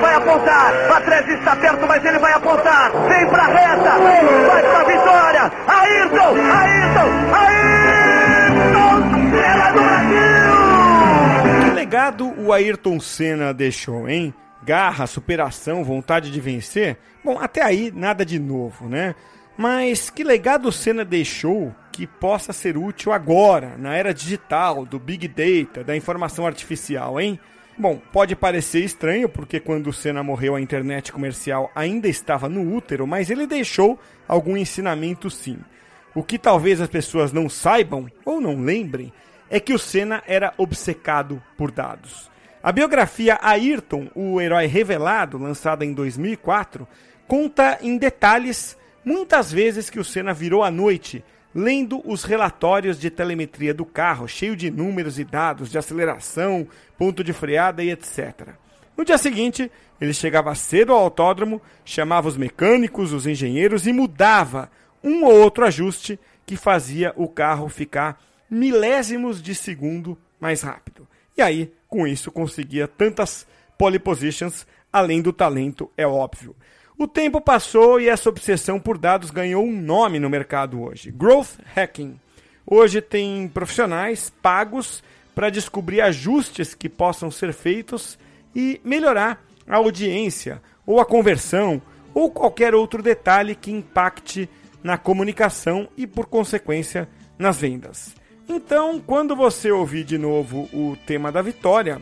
Vai 0.00 0.14
apontar. 0.14 0.88
Patrese 0.88 1.32
está 1.32 1.56
perto, 1.56 1.86
mas 1.86 2.04
ele 2.04 2.18
vai 2.18 2.32
apontar. 2.32 2.92
Vem 3.08 3.26
pra 3.28 3.46
reta. 3.46 3.98
Vai 4.46 4.62
pra 4.62 4.84
vitória. 4.84 5.52
Ayrton, 5.66 6.36
Ayrton, 6.52 7.10
Ayrton 7.34 8.06
Senna 9.30 9.70
do 9.72 9.80
Brasil. 9.80 11.64
Que 11.64 11.70
legado 11.70 12.34
o 12.38 12.52
Ayrton 12.52 13.00
Senna 13.00 13.54
deixou, 13.54 14.08
hein? 14.08 14.34
Garra, 14.64 15.06
superação, 15.06 15.84
vontade 15.84 16.30
de 16.30 16.40
vencer? 16.40 16.98
Bom, 17.24 17.38
até 17.38 17.62
aí 17.62 17.92
nada 17.94 18.24
de 18.24 18.38
novo, 18.38 18.88
né? 18.88 19.14
Mas 19.56 20.10
que 20.10 20.22
legado 20.22 20.68
o 20.68 20.72
Senna 20.72 21.04
deixou 21.04 21.74
que 21.92 22.06
possa 22.06 22.52
ser 22.52 22.76
útil 22.76 23.12
agora, 23.12 23.74
na 23.78 23.94
era 23.96 24.12
digital, 24.12 24.84
do 24.84 24.98
Big 24.98 25.26
Data, 25.28 25.82
da 25.82 25.96
informação 25.96 26.46
artificial, 26.46 27.18
hein? 27.20 27.40
Bom, 27.78 28.00
pode 28.10 28.34
parecer 28.34 28.82
estranho, 28.82 29.28
porque 29.28 29.60
quando 29.60 29.92
Senna 29.92 30.22
morreu 30.22 30.54
a 30.54 30.60
internet 30.60 31.12
comercial 31.12 31.70
ainda 31.74 32.08
estava 32.08 32.48
no 32.48 32.74
útero, 32.74 33.06
mas 33.06 33.28
ele 33.28 33.46
deixou 33.46 34.00
algum 34.26 34.56
ensinamento 34.56 35.28
sim. 35.28 35.58
O 36.14 36.22
que 36.22 36.38
talvez 36.38 36.80
as 36.80 36.88
pessoas 36.88 37.32
não 37.32 37.50
saibam 37.50 38.10
ou 38.24 38.40
não 38.40 38.62
lembrem 38.62 39.12
é 39.50 39.60
que 39.60 39.74
o 39.74 39.78
Senna 39.78 40.22
era 40.26 40.54
obcecado 40.56 41.42
por 41.54 41.70
dados. 41.70 42.30
A 42.62 42.72
biografia 42.72 43.38
Ayrton, 43.42 44.08
o 44.14 44.40
herói 44.40 44.64
revelado, 44.64 45.36
lançada 45.36 45.84
em 45.84 45.92
2004, 45.92 46.88
conta 47.28 47.78
em 47.82 47.98
detalhes 47.98 48.74
muitas 49.04 49.52
vezes 49.52 49.90
que 49.90 50.00
o 50.00 50.04
Senna 50.04 50.32
virou 50.32 50.64
à 50.64 50.70
noite 50.70 51.22
lendo 51.56 52.02
os 52.04 52.22
relatórios 52.22 53.00
de 53.00 53.08
telemetria 53.08 53.72
do 53.72 53.86
carro, 53.86 54.28
cheio 54.28 54.54
de 54.54 54.70
números 54.70 55.18
e 55.18 55.24
dados 55.24 55.70
de 55.70 55.78
aceleração, 55.78 56.68
ponto 56.98 57.24
de 57.24 57.32
freada 57.32 57.82
e 57.82 57.90
etc. 57.90 58.48
No 58.94 59.06
dia 59.06 59.16
seguinte, 59.16 59.72
ele 59.98 60.12
chegava 60.12 60.54
cedo 60.54 60.92
ao 60.92 60.98
autódromo, 60.98 61.62
chamava 61.82 62.28
os 62.28 62.36
mecânicos, 62.36 63.14
os 63.14 63.26
engenheiros 63.26 63.86
e 63.86 63.92
mudava 63.92 64.70
um 65.02 65.24
ou 65.24 65.34
outro 65.34 65.64
ajuste 65.64 66.20
que 66.44 66.58
fazia 66.58 67.14
o 67.16 67.26
carro 67.26 67.70
ficar 67.70 68.22
milésimos 68.50 69.40
de 69.42 69.54
segundo 69.54 70.18
mais 70.38 70.60
rápido. 70.60 71.08
E 71.38 71.40
aí, 71.40 71.72
com 71.88 72.06
isso, 72.06 72.30
conseguia 72.30 72.86
tantas 72.86 73.46
pole 73.78 73.98
positions, 73.98 74.66
além 74.92 75.22
do 75.22 75.32
talento, 75.32 75.90
é 75.96 76.06
óbvio. 76.06 76.54
O 76.98 77.06
tempo 77.06 77.42
passou 77.42 78.00
e 78.00 78.08
essa 78.08 78.30
obsessão 78.30 78.80
por 78.80 78.96
dados 78.96 79.30
ganhou 79.30 79.62
um 79.62 79.82
nome 79.82 80.18
no 80.18 80.30
mercado 80.30 80.80
hoje: 80.80 81.10
Growth 81.10 81.58
Hacking. 81.74 82.18
Hoje 82.66 83.02
tem 83.02 83.46
profissionais 83.48 84.32
pagos 84.40 85.04
para 85.34 85.50
descobrir 85.50 86.00
ajustes 86.00 86.74
que 86.74 86.88
possam 86.88 87.30
ser 87.30 87.52
feitos 87.52 88.18
e 88.54 88.80
melhorar 88.82 89.44
a 89.68 89.76
audiência, 89.76 90.62
ou 90.86 90.98
a 90.98 91.04
conversão, 91.04 91.82
ou 92.14 92.30
qualquer 92.30 92.74
outro 92.74 93.02
detalhe 93.02 93.54
que 93.54 93.70
impacte 93.70 94.48
na 94.82 94.96
comunicação 94.96 95.88
e, 95.98 96.06
por 96.06 96.24
consequência, 96.24 97.06
nas 97.38 97.60
vendas. 97.60 98.14
Então, 98.48 98.98
quando 98.98 99.36
você 99.36 99.70
ouvir 99.70 100.02
de 100.02 100.16
novo 100.16 100.66
o 100.72 100.96
tema 101.06 101.30
da 101.30 101.42
vitória, 101.42 102.00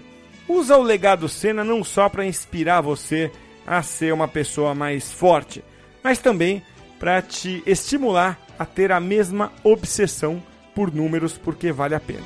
usa 0.49 0.77
o 0.77 0.83
legado 0.83 1.29
Senna 1.29 1.65
não 1.65 1.83
só 1.83 2.09
para 2.09 2.25
inspirar 2.25 2.81
você 2.81 3.33
a 3.67 3.83
ser 3.83 4.13
uma 4.13 4.29
pessoa 4.29 4.75
mais 4.75 5.11
forte, 5.11 5.65
mas 6.03 6.19
também 6.19 6.63
para 6.99 7.21
te 7.23 7.63
estimular 7.67 8.39
a 8.59 8.65
ter 8.65 8.93
a 8.93 9.01
mesma 9.01 9.53
obsessão 9.63 10.43
por 10.75 10.93
números, 10.93 11.39
porque 11.39 11.73
vale 11.73 11.95
a 11.95 12.01
pena. 12.01 12.25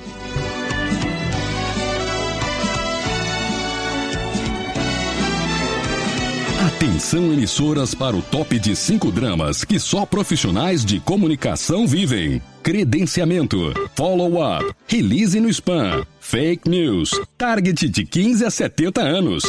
Atenção 6.78 7.32
emissoras 7.32 7.92
para 7.92 8.14
o 8.14 8.22
top 8.22 8.56
de 8.58 8.76
5 8.76 9.10
dramas 9.10 9.64
que 9.64 9.80
só 9.80 10.06
profissionais 10.06 10.84
de 10.84 11.00
comunicação 11.00 11.88
vivem. 11.88 12.40
Credenciamento, 12.62 13.72
follow-up, 13.96 14.64
release 14.86 15.40
no 15.40 15.48
spam, 15.48 16.06
fake 16.20 16.70
news, 16.70 17.10
target 17.36 17.88
de 17.88 18.04
15 18.04 18.44
a 18.44 18.50
70 18.50 19.00
anos. 19.00 19.42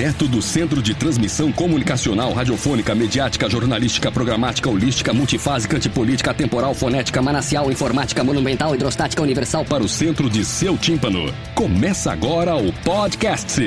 Direto 0.00 0.26
do 0.26 0.40
Centro 0.40 0.80
de 0.80 0.94
Transmissão 0.94 1.52
Comunicacional, 1.52 2.32
Radiofônica, 2.32 2.94
Mediática, 2.94 3.50
Jornalística, 3.50 4.10
Programática, 4.10 4.70
Holística, 4.70 5.12
Multifásica, 5.12 5.76
Antipolítica, 5.76 6.32
Temporal, 6.32 6.72
Fonética, 6.72 7.20
Manacial, 7.20 7.70
Informática, 7.70 8.24
Monumental, 8.24 8.74
Hidrostática, 8.74 9.20
Universal 9.20 9.62
para 9.66 9.82
o 9.82 9.88
centro 9.88 10.30
de 10.30 10.42
seu 10.42 10.78
tímpano. 10.78 11.30
Começa 11.54 12.10
agora 12.10 12.56
o 12.56 12.72
podcast. 12.82 13.60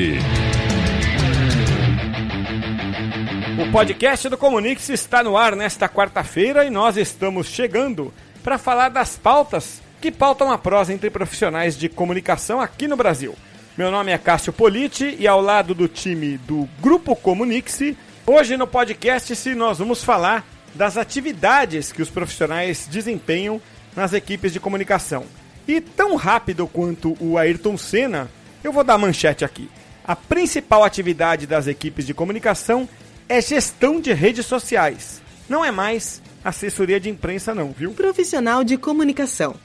O 3.62 3.72
podcast 3.72 4.28
do 4.28 4.36
Comunix 4.36 4.90
está 4.90 5.22
no 5.24 5.38
ar 5.38 5.56
nesta 5.56 5.88
quarta-feira 5.88 6.66
e 6.66 6.72
nós 6.72 6.98
estamos 6.98 7.46
chegando 7.46 8.12
para 8.44 8.58
falar 8.58 8.90
das 8.90 9.16
pautas 9.18 9.84
que 10.02 10.12
pautam 10.12 10.52
a 10.52 10.58
prosa 10.58 10.92
entre 10.92 11.12
profissionais 11.12 11.78
de 11.78 11.88
comunicação 11.88 12.60
aqui 12.60 12.88
no 12.88 12.98
Brasil. 12.98 13.36
Meu 13.76 13.90
nome 13.90 14.12
é 14.12 14.18
Cássio 14.20 14.54
Politi 14.54 15.16
e 15.18 15.28
ao 15.28 15.42
lado 15.42 15.74
do 15.74 15.88
time 15.88 16.38
do 16.38 16.70
Grupo 16.80 17.16
Comunix, 17.16 17.80
hoje 18.24 18.56
no 18.56 18.68
podcast 18.68 19.36
se 19.36 19.56
nós 19.56 19.80
vamos 19.80 20.04
falar 20.04 20.46
das 20.76 20.96
atividades 20.96 21.92
que 21.92 22.00
os 22.00 22.08
profissionais 22.08 22.86
desempenham 22.86 23.60
nas 23.96 24.14
equipes 24.14 24.54
de 24.54 24.60
comunicação. 24.60 25.26
E 25.68 25.82
tão 25.82 26.16
rápido 26.16 26.68
quanto 26.68 27.18
o 27.20 27.36
Ayrton 27.36 27.76
Senna, 27.76 28.30
eu 28.64 28.72
vou 28.72 28.84
dar 28.84 29.00
manchete 29.00 29.44
aqui. 29.44 29.68
A 30.06 30.16
principal 30.16 30.84
atividade 30.84 31.48
das 31.48 31.66
equipes 31.66 32.06
de 32.06 32.14
comunicação 32.14 32.88
é 33.28 33.42
gestão 33.42 34.00
de 34.00 34.14
redes 34.14 34.46
sociais. 34.46 35.20
Não 35.50 35.66
é 35.66 35.72
mais 35.72 36.22
assessoria 36.46 37.00
de 37.00 37.10
imprensa 37.10 37.56
não, 37.56 37.72
viu? 37.72 37.92
Profissional 37.92 38.64
de 38.64 38.78
comunicação 38.78 39.56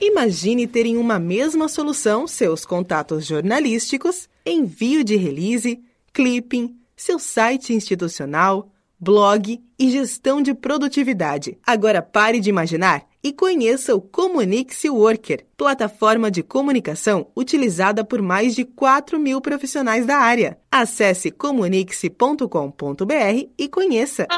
Imagine 0.00 0.68
ter 0.68 0.86
em 0.86 0.96
uma 0.96 1.18
mesma 1.18 1.66
solução 1.66 2.26
seus 2.26 2.64
contatos 2.64 3.26
jornalísticos, 3.26 4.28
envio 4.46 5.02
de 5.02 5.16
release, 5.16 5.82
clipping, 6.12 6.76
seu 6.96 7.18
site 7.18 7.72
institucional, 7.72 8.70
blog 8.98 9.60
e 9.76 9.90
gestão 9.90 10.40
de 10.40 10.54
produtividade. 10.54 11.58
Agora 11.66 12.00
pare 12.00 12.38
de 12.38 12.48
imaginar 12.48 13.06
e 13.22 13.32
conheça 13.32 13.94
o 13.94 14.00
Comunique-se 14.00 14.88
Worker, 14.88 15.44
plataforma 15.56 16.30
de 16.30 16.44
comunicação 16.44 17.26
utilizada 17.36 18.04
por 18.04 18.22
mais 18.22 18.54
de 18.54 18.64
4 18.64 19.18
mil 19.18 19.40
profissionais 19.40 20.06
da 20.06 20.16
área. 20.16 20.58
Acesse 20.70 21.32
comunique-se.com.br 21.32 23.48
e 23.58 23.68
conheça. 23.68 24.28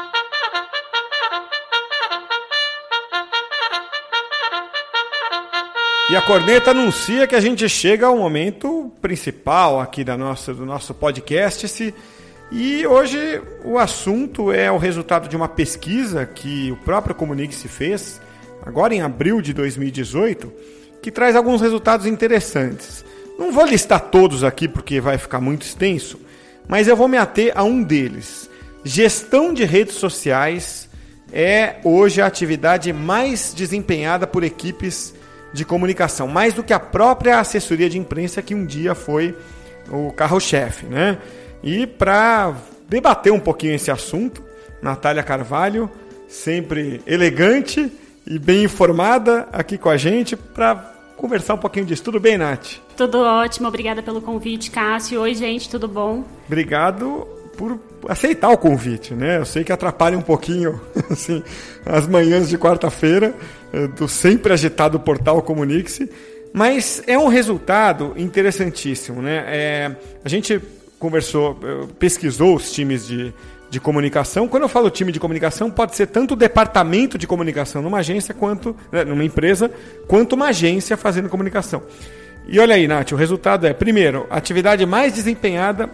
E 6.11 6.15
a 6.17 6.21
corneta 6.21 6.71
anuncia 6.71 7.25
que 7.25 7.35
a 7.35 7.39
gente 7.39 7.69
chega 7.69 8.05
ao 8.05 8.17
momento 8.17 8.91
principal 9.01 9.79
aqui 9.79 10.03
da 10.03 10.17
nossa, 10.17 10.53
do 10.53 10.65
nosso 10.65 10.93
podcast. 10.93 11.65
-se. 11.69 11.93
E 12.51 12.85
hoje 12.85 13.41
o 13.63 13.79
assunto 13.79 14.51
é 14.51 14.69
o 14.69 14.77
resultado 14.77 15.29
de 15.29 15.37
uma 15.37 15.47
pesquisa 15.47 16.25
que 16.25 16.69
o 16.69 16.75
próprio 16.75 17.15
Comunique 17.15 17.55
se 17.55 17.69
fez, 17.69 18.19
agora 18.65 18.93
em 18.93 19.01
abril 19.01 19.41
de 19.41 19.53
2018, 19.53 20.51
que 21.01 21.11
traz 21.11 21.33
alguns 21.33 21.61
resultados 21.61 22.05
interessantes. 22.05 23.05
Não 23.39 23.53
vou 23.53 23.65
listar 23.65 24.01
todos 24.01 24.43
aqui 24.43 24.67
porque 24.67 24.99
vai 24.99 25.17
ficar 25.17 25.39
muito 25.39 25.61
extenso, 25.61 26.19
mas 26.67 26.89
eu 26.89 26.97
vou 26.97 27.07
me 27.07 27.15
ater 27.15 27.53
a 27.55 27.63
um 27.63 27.81
deles. 27.81 28.49
Gestão 28.83 29.53
de 29.53 29.63
redes 29.63 29.95
sociais 29.95 30.89
é 31.31 31.77
hoje 31.85 32.21
a 32.21 32.25
atividade 32.25 32.91
mais 32.91 33.53
desempenhada 33.53 34.27
por 34.27 34.43
equipes 34.43 35.13
de 35.53 35.65
comunicação, 35.65 36.27
mais 36.27 36.53
do 36.53 36.63
que 36.63 36.73
a 36.73 36.79
própria 36.79 37.39
assessoria 37.39 37.89
de 37.89 37.97
imprensa 37.97 38.41
que 38.41 38.55
um 38.55 38.65
dia 38.65 38.95
foi 38.95 39.35
o 39.89 40.11
carro-chefe, 40.11 40.85
né? 40.85 41.17
E 41.63 41.85
para 41.85 42.53
debater 42.87 43.31
um 43.31 43.39
pouquinho 43.39 43.73
esse 43.73 43.91
assunto, 43.91 44.43
Natália 44.81 45.23
Carvalho, 45.23 45.89
sempre 46.27 47.01
elegante 47.05 47.91
e 48.25 48.39
bem 48.39 48.63
informada 48.63 49.47
aqui 49.51 49.77
com 49.77 49.89
a 49.89 49.97
gente 49.97 50.35
para 50.35 50.75
conversar 51.17 51.55
um 51.55 51.57
pouquinho 51.57 51.85
disso. 51.85 52.03
Tudo 52.03 52.19
bem, 52.19 52.37
Nath? 52.37 52.77
Tudo 52.95 53.19
ótimo, 53.19 53.67
obrigada 53.67 54.01
pelo 54.01 54.21
convite, 54.21 54.71
Cássio. 54.71 55.21
Oi, 55.21 55.35
gente, 55.35 55.69
tudo 55.69 55.87
bom? 55.87 56.23
Obrigado 56.47 57.40
por 57.57 57.79
aceitar 58.07 58.49
o 58.49 58.57
convite, 58.57 59.13
né? 59.13 59.37
Eu 59.37 59.45
sei 59.45 59.63
que 59.63 59.71
atrapalha 59.71 60.17
um 60.17 60.21
pouquinho 60.21 60.81
assim, 61.09 61.43
as 61.85 62.07
manhãs 62.07 62.49
de 62.49 62.57
quarta-feira 62.57 63.33
eh, 63.73 63.87
do 63.87 64.07
sempre 64.07 64.53
agitado 64.53 64.99
portal 64.99 65.41
Comunique-se, 65.41 66.09
mas 66.53 67.01
é 67.07 67.17
um 67.17 67.27
resultado 67.27 68.13
interessantíssimo, 68.17 69.21
né? 69.21 69.43
É, 69.47 69.95
a 70.23 70.29
gente 70.29 70.61
conversou, 70.99 71.57
eh, 71.63 71.87
pesquisou 71.97 72.55
os 72.55 72.71
times 72.71 73.07
de, 73.07 73.33
de 73.69 73.79
comunicação. 73.79 74.47
Quando 74.47 74.63
eu 74.63 74.69
falo 74.69 74.89
time 74.89 75.11
de 75.11 75.19
comunicação, 75.19 75.71
pode 75.71 75.95
ser 75.95 76.07
tanto 76.07 76.33
o 76.33 76.37
departamento 76.37 77.17
de 77.17 77.25
comunicação 77.25 77.81
numa 77.81 77.99
agência, 77.99 78.33
quanto 78.33 78.75
né, 78.91 79.03
numa 79.03 79.23
empresa, 79.23 79.71
quanto 80.07 80.33
uma 80.33 80.47
agência 80.47 80.97
fazendo 80.97 81.29
comunicação. 81.29 81.83
E 82.47 82.59
olha 82.59 82.75
aí, 82.75 82.87
Nath, 82.87 83.11
o 83.11 83.15
resultado 83.15 83.65
é, 83.65 83.73
primeiro, 83.73 84.27
a 84.29 84.37
atividade 84.37 84.85
mais 84.85 85.13
desempenhada 85.13 85.89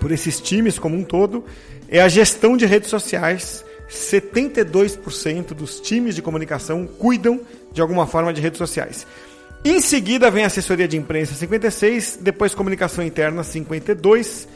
por 0.00 0.10
esses 0.10 0.40
times 0.40 0.78
como 0.78 0.96
um 0.96 1.04
todo 1.04 1.44
é 1.88 2.00
a 2.00 2.08
gestão 2.08 2.56
de 2.56 2.66
redes 2.66 2.88
sociais. 2.88 3.64
72% 3.88 5.48
dos 5.52 5.80
times 5.80 6.14
de 6.14 6.22
comunicação 6.22 6.86
cuidam 6.86 7.40
de 7.72 7.80
alguma 7.80 8.06
forma 8.06 8.32
de 8.32 8.40
redes 8.40 8.58
sociais. 8.58 9.06
Em 9.64 9.80
seguida 9.80 10.30
vem 10.30 10.44
assessoria 10.44 10.88
de 10.88 10.96
imprensa 10.96 11.34
56, 11.34 12.18
depois 12.20 12.54
comunicação 12.54 13.04
interna 13.04 13.44
52 13.44 14.48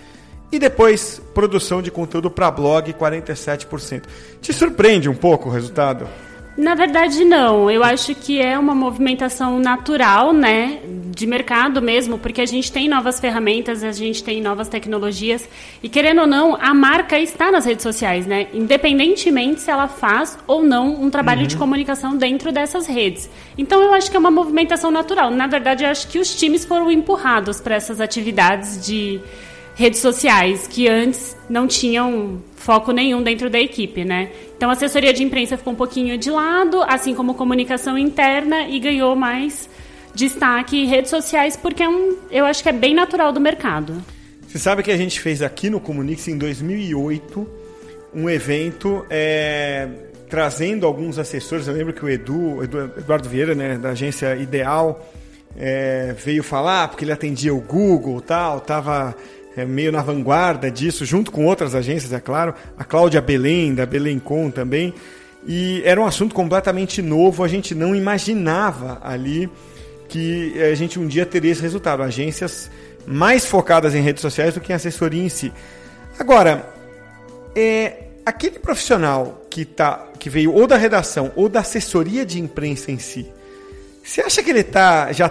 e 0.51 0.59
depois 0.59 1.21
produção 1.35 1.83
de 1.83 1.91
conteúdo 1.91 2.31
para 2.31 2.51
blog 2.51 2.93
47%. 2.93 4.05
Te 4.41 4.53
surpreende 4.53 5.09
um 5.09 5.15
pouco 5.15 5.49
o 5.49 5.53
resultado? 5.53 6.09
Na 6.57 6.75
verdade, 6.75 7.25
não. 7.25 7.69
Eu 7.71 7.83
acho 7.83 8.15
que 8.15 8.41
é 8.41 8.57
uma 8.59 8.75
movimentação 8.75 9.59
natural, 9.59 10.33
né, 10.33 10.79
de 11.11 11.27
mercado 11.27 11.83
mesmo, 11.83 12.19
porque 12.19 12.41
a 12.41 12.47
gente 12.47 12.71
tem 12.71 12.89
novas 12.89 13.19
ferramentas, 13.19 13.83
a 13.83 13.93
gente 13.93 14.23
tem 14.23 14.41
novas 14.41 14.69
tecnologias 14.69 15.49
e 15.83 15.89
querendo 15.89 16.23
ou 16.23 16.27
não, 16.27 16.57
a 16.61 16.73
marca 16.75 17.19
está 17.19 17.51
nas 17.51 17.65
redes 17.65 17.83
sociais, 17.83 18.27
né? 18.27 18.49
Independentemente 18.53 19.61
se 19.61 19.71
ela 19.71 19.89
faz 19.89 20.39
ou 20.47 20.63
não 20.63 21.03
um 21.03 21.11
trabalho 21.11 21.43
uhum. 21.43 21.47
de 21.47 21.57
comunicação 21.57 22.17
dentro 22.17 22.53
dessas 22.53 22.87
redes. 22.87 23.29
Então, 23.57 23.83
eu 23.83 23.93
acho 23.93 24.11
que 24.11 24.17
é 24.17 24.21
uma 24.21 24.31
movimentação 24.31 24.91
natural. 24.91 25.31
Na 25.31 25.47
verdade, 25.47 25.85
eu 25.85 25.91
acho 25.91 26.09
que 26.09 26.19
os 26.19 26.35
times 26.35 26.65
foram 26.65 26.91
empurrados 26.91 27.61
para 27.61 27.77
essas 27.77 28.01
atividades 28.01 28.85
de 28.85 29.21
redes 29.75 30.01
sociais 30.01 30.67
que 30.67 30.89
antes 30.89 31.37
não 31.49 31.67
tinham 31.67 32.41
foco 32.57 32.93
nenhum 32.93 33.23
dentro 33.23 33.51
da 33.51 33.59
equipe, 33.59 34.05
né? 34.05 34.31
Então 34.57 34.71
a 34.71 34.73
assessoria 34.73 35.13
de 35.13 35.23
imprensa 35.23 35.57
ficou 35.57 35.73
um 35.73 35.77
pouquinho 35.77 36.17
de 36.17 36.31
lado, 36.31 36.83
assim 36.83 37.15
como 37.15 37.35
comunicação 37.35 37.99
interna 37.99 38.69
e 38.69 38.79
ganhou 38.79 39.15
mais 39.17 39.69
destaque 40.15 40.85
redes 40.87 41.11
sociais 41.11 41.57
porque 41.57 41.83
é 41.83 41.89
um, 41.89 42.17
eu 42.31 42.45
acho 42.45 42.63
que 42.63 42.69
é 42.69 42.73
bem 42.73 42.95
natural 42.95 43.33
do 43.33 43.41
mercado. 43.41 44.03
Você 44.47 44.59
sabe 44.59 44.83
que 44.85 44.91
a 44.93 44.97
gente 44.97 45.21
fez 45.21 45.43
aqui 45.43 45.69
no 45.69 45.81
Comunix 45.81 46.29
em 46.29 46.39
2008 46.39 47.65
um 48.15 48.31
evento 48.31 49.05
é, 49.11 49.89
trazendo 50.31 50.87
alguns 50.87 51.19
assessores. 51.19 51.67
Eu 51.67 51.75
lembro 51.75 51.93
que 51.93 52.05
o 52.05 52.09
Edu, 52.09 52.63
Eduardo 52.63 53.29
Vieira, 53.29 53.55
né, 53.55 53.77
da 53.77 53.91
agência 53.91 54.37
Ideal, 54.37 55.05
é, 55.57 56.15
veio 56.25 56.45
falar 56.45 56.89
porque 56.89 57.05
ele 57.05 57.13
atendia 57.13 57.53
o 57.53 57.61
Google, 57.61 58.21
tal, 58.21 58.61
tava 58.61 59.17
é, 59.57 59.65
meio 59.65 59.93
na 59.93 60.03
vanguarda 60.03 60.71
disso, 60.71 61.05
junto 61.05 61.31
com 61.31 61.47
outras 61.47 61.75
agências, 61.75 62.13
é 62.13 62.21
claro. 62.21 62.55
A 62.77 62.85
Cláudia 62.85 63.21
Belém, 63.21 63.75
da 63.75 63.87
Belém 63.87 64.19
Com 64.19 64.51
também. 64.51 64.95
E 65.47 65.83
era 65.85 66.01
um 66.01 66.07
assunto 66.07 66.35
completamente 66.35 67.03
novo, 67.03 67.45
a 67.45 67.49
gente 67.49 67.75
não 67.75 67.95
imaginava 67.95 69.01
ali 69.03 69.49
que 70.09 70.61
a 70.63 70.75
gente 70.75 70.99
um 70.99 71.07
dia 71.07 71.27
teria 71.27 71.53
esse 71.53 71.63
resultado. 71.63 72.03
Agências 72.03 72.71
mais 73.07 73.45
focadas 73.45 73.95
em 73.95 74.01
redes 74.01 74.23
sociais 74.23 74.55
do 74.55 74.61
que 74.61 74.73
em 74.73 74.75
assessoria 74.75 75.23
em 75.23 75.29
si. 75.29 75.53
Agora, 76.19 76.73
é, 77.55 78.05
aquele 78.25 78.59
profissional 78.59 79.43
que, 79.51 79.65
tá, 79.65 80.07
que 80.19 80.31
veio 80.31 80.53
ou 80.53 80.67
da 80.67 80.77
redação 80.77 81.31
ou 81.37 81.49
da 81.49 81.61
assessoria 81.61 82.25
de 82.25 82.41
imprensa 82.41 82.91
em 82.91 82.99
si, 82.99 83.27
você 84.03 84.21
acha 84.21 84.43
que 84.43 84.51
ele 84.51 84.63
tá, 84.63 85.13
já 85.13 85.31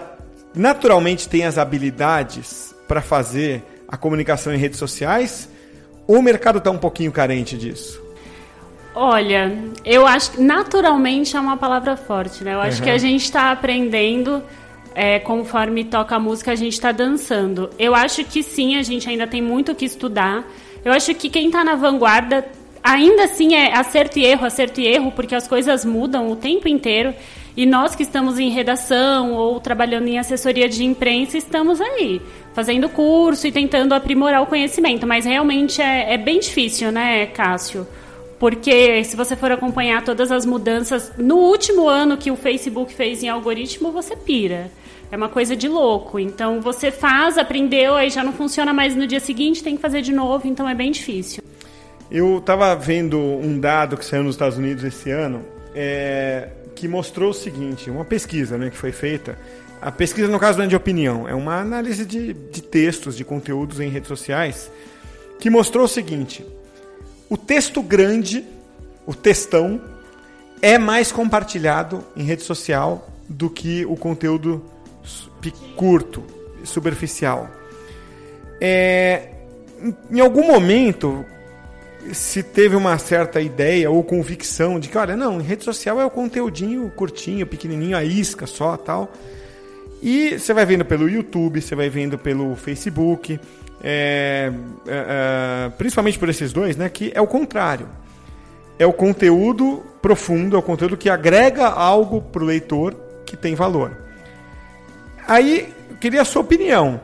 naturalmente 0.55 1.27
tem 1.27 1.45
as 1.45 1.57
habilidades 1.57 2.73
para 2.87 3.01
fazer 3.01 3.63
a 3.93 3.97
comunicação 3.97 4.51
em 4.51 4.57
redes 4.57 4.79
sociais? 4.79 5.47
Ou 6.07 6.17
o 6.17 6.21
mercado 6.23 6.57
está 6.57 6.71
um 6.71 6.79
pouquinho 6.79 7.11
carente 7.11 7.55
disso? 7.55 8.01
Olha, 8.95 9.55
eu 9.85 10.07
acho 10.07 10.31
que 10.31 10.41
naturalmente 10.41 11.37
é 11.37 11.39
uma 11.39 11.57
palavra 11.57 11.95
forte, 11.95 12.43
né? 12.43 12.55
Eu 12.55 12.61
acho 12.61 12.79
uhum. 12.79 12.85
que 12.85 12.89
a 12.89 12.97
gente 12.97 13.23
está 13.23 13.51
aprendendo 13.51 14.41
é, 14.95 15.19
conforme 15.19 15.83
toca 15.83 16.15
a 16.15 16.19
música, 16.19 16.51
a 16.51 16.55
gente 16.55 16.73
está 16.73 16.91
dançando. 16.91 17.69
Eu 17.77 17.93
acho 17.93 18.23
que 18.23 18.41
sim, 18.41 18.77
a 18.77 18.81
gente 18.81 19.07
ainda 19.07 19.27
tem 19.27 19.43
muito 19.43 19.73
o 19.73 19.75
que 19.75 19.85
estudar. 19.85 20.43
Eu 20.83 20.91
acho 20.91 21.13
que 21.13 21.29
quem 21.29 21.45
está 21.47 21.63
na 21.63 21.75
vanguarda 21.75 22.43
ainda 22.83 23.25
assim 23.25 23.53
é 23.53 23.77
acerto 23.77 24.17
e 24.17 24.25
erro, 24.25 24.43
acerto 24.43 24.81
e 24.81 24.87
erro, 24.87 25.11
porque 25.11 25.35
as 25.35 25.47
coisas 25.47 25.85
mudam 25.85 26.31
o 26.31 26.35
tempo 26.35 26.67
inteiro. 26.67 27.13
E 27.55 27.65
nós 27.65 27.95
que 27.95 28.01
estamos 28.01 28.39
em 28.39 28.49
redação 28.49 29.33
ou 29.33 29.59
trabalhando 29.59 30.07
em 30.07 30.17
assessoria 30.17 30.67
de 30.67 30.83
imprensa, 30.83 31.37
estamos 31.37 31.79
aí, 31.79 32.19
fazendo 32.53 32.89
curso 32.89 33.45
e 33.45 33.51
tentando 33.51 33.93
aprimorar 33.93 34.41
o 34.41 34.47
conhecimento. 34.47 35.05
Mas 35.05 35.25
realmente 35.25 35.81
é, 35.81 36.13
é 36.13 36.17
bem 36.17 36.39
difícil, 36.39 36.91
né, 36.91 37.27
Cássio? 37.27 37.87
Porque 38.39 39.03
se 39.03 39.15
você 39.15 39.35
for 39.35 39.51
acompanhar 39.51 40.03
todas 40.03 40.31
as 40.31 40.45
mudanças, 40.45 41.13
no 41.17 41.37
último 41.37 41.87
ano 41.87 42.17
que 42.17 42.31
o 42.31 42.35
Facebook 42.35 42.93
fez 42.93 43.23
em 43.23 43.29
algoritmo, 43.29 43.91
você 43.91 44.15
pira. 44.15 44.71
É 45.11 45.15
uma 45.15 45.29
coisa 45.29 45.55
de 45.55 45.67
louco. 45.67 46.19
Então 46.19 46.59
você 46.59 46.89
faz, 46.89 47.37
aprendeu, 47.37 47.93
aí 47.93 48.09
já 48.09 48.23
não 48.23 48.33
funciona 48.33 48.73
mais 48.73 48.95
no 48.95 49.05
dia 49.05 49.19
seguinte, 49.19 49.63
tem 49.63 49.75
que 49.75 49.81
fazer 49.81 50.01
de 50.01 50.11
novo, 50.11 50.47
então 50.47 50.67
é 50.67 50.73
bem 50.73 50.91
difícil. 50.91 51.43
Eu 52.09 52.39
estava 52.39 52.75
vendo 52.75 53.17
um 53.17 53.59
dado 53.59 53.95
que 53.95 54.03
saiu 54.03 54.23
nos 54.23 54.35
Estados 54.35 54.57
Unidos 54.57 54.83
esse 54.83 55.11
ano, 55.11 55.45
é, 55.75 56.49
que 56.75 56.87
mostrou 56.87 57.31
o 57.31 57.33
seguinte, 57.33 57.89
uma 57.89 58.05
pesquisa 58.05 58.57
né, 58.57 58.69
que 58.69 58.77
foi 58.77 58.91
feita. 58.91 59.37
A 59.81 59.91
pesquisa, 59.91 60.27
no 60.27 60.39
caso, 60.39 60.57
não 60.57 60.65
é 60.65 60.67
de 60.67 60.75
opinião, 60.75 61.27
é 61.27 61.35
uma 61.35 61.59
análise 61.59 62.05
de, 62.05 62.33
de 62.33 62.61
textos, 62.61 63.17
de 63.17 63.25
conteúdos 63.25 63.79
em 63.79 63.89
redes 63.89 64.07
sociais, 64.07 64.71
que 65.39 65.49
mostrou 65.49 65.85
o 65.85 65.89
seguinte: 65.89 66.45
o 67.29 67.37
texto 67.37 67.81
grande, 67.81 68.45
o 69.05 69.13
textão, 69.13 69.81
é 70.61 70.77
mais 70.77 71.11
compartilhado 71.11 72.03
em 72.15 72.23
rede 72.23 72.43
social 72.43 73.09
do 73.27 73.49
que 73.49 73.85
o 73.85 73.95
conteúdo 73.97 74.63
curto, 75.75 76.23
superficial. 76.63 77.49
É, 78.61 79.29
em 80.09 80.21
algum 80.21 80.47
momento, 80.47 81.25
se 82.11 82.43
teve 82.43 82.75
uma 82.75 82.97
certa 82.97 83.39
ideia 83.39 83.89
ou 83.89 84.03
convicção 84.03 84.79
de 84.79 84.89
que, 84.89 84.97
olha, 84.97 85.15
não, 85.15 85.39
em 85.39 85.43
rede 85.43 85.63
social 85.63 85.99
é 85.99 86.05
o 86.05 86.09
conteúdinho 86.09 86.89
curtinho, 86.91 87.47
pequenininho, 87.47 87.95
a 87.95 88.03
isca 88.03 88.45
só, 88.45 88.75
tal. 88.75 89.11
E 90.01 90.37
você 90.37 90.53
vai 90.53 90.65
vendo 90.65 90.83
pelo 90.83 91.09
YouTube, 91.09 91.61
você 91.61 91.75
vai 91.75 91.89
vendo 91.89 92.17
pelo 92.17 92.55
Facebook, 92.55 93.39
é, 93.81 94.51
é, 94.85 95.05
é, 95.67 95.69
principalmente 95.77 96.19
por 96.19 96.27
esses 96.29 96.51
dois, 96.51 96.75
né, 96.75 96.89
que 96.89 97.11
é 97.15 97.21
o 97.21 97.27
contrário. 97.27 97.87
É 98.77 98.85
o 98.85 98.91
conteúdo 98.91 99.83
profundo, 100.01 100.55
é 100.55 100.59
o 100.59 100.63
conteúdo 100.63 100.97
que 100.97 101.09
agrega 101.09 101.67
algo 101.67 102.21
para 102.21 102.43
o 102.43 102.45
leitor 102.45 102.95
que 103.25 103.37
tem 103.37 103.55
valor. 103.55 103.97
Aí, 105.27 105.73
queria 106.01 106.21
a 106.21 106.25
sua 106.25 106.41
opinião. 106.41 106.99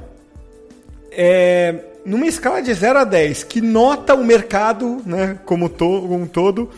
É, 1.12 1.89
numa 2.10 2.26
escala 2.26 2.60
de 2.62 2.74
0 2.74 3.00
a 3.00 3.04
10, 3.04 3.44
que 3.44 3.62
nota 3.62 4.16
o 4.16 4.24
mercado, 4.24 5.00
né, 5.06 5.38
como, 5.46 5.70
to, 5.70 6.02
como 6.02 6.16
um 6.16 6.28
todo, 6.28 6.70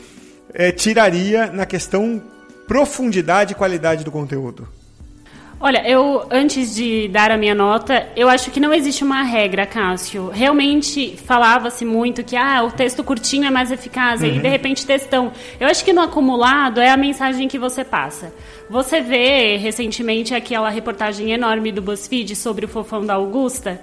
é, 0.53 0.71
tiraria 0.71 1.47
na 1.47 1.65
questão 1.65 2.21
profundidade 2.67 3.53
e 3.53 3.55
qualidade 3.55 4.03
do 4.03 4.11
conteúdo? 4.11 4.67
Olha, 5.63 5.87
eu, 5.87 6.25
antes 6.31 6.75
de 6.75 7.07
dar 7.07 7.31
a 7.31 7.37
minha 7.37 7.53
nota, 7.53 8.09
eu 8.15 8.27
acho 8.27 8.49
que 8.49 8.59
não 8.59 8.73
existe 8.73 9.03
uma 9.03 9.21
regra, 9.21 9.65
Cássio. 9.65 10.29
Realmente 10.29 11.15
falava-se 11.15 11.85
muito 11.85 12.23
que 12.23 12.35
ah, 12.35 12.63
o 12.63 12.71
texto 12.71 13.03
curtinho 13.03 13.45
é 13.45 13.51
mais 13.51 13.71
eficaz, 13.71 14.21
uhum. 14.21 14.27
e 14.27 14.39
de 14.39 14.47
repente 14.49 14.85
textão. 14.85 15.31
Eu 15.59 15.67
acho 15.67 15.85
que 15.85 15.93
no 15.93 16.01
acumulado 16.01 16.81
é 16.81 16.89
a 16.89 16.97
mensagem 16.97 17.47
que 17.47 17.59
você 17.59 17.85
passa. 17.85 18.33
Você 18.69 19.01
vê 19.01 19.55
recentemente 19.57 20.33
aquela 20.33 20.69
reportagem 20.69 21.31
enorme 21.31 21.71
do 21.71 21.81
BuzzFeed 21.81 22.35
sobre 22.35 22.65
o 22.65 22.67
fofão 22.67 23.05
da 23.05 23.13
Augusta 23.13 23.79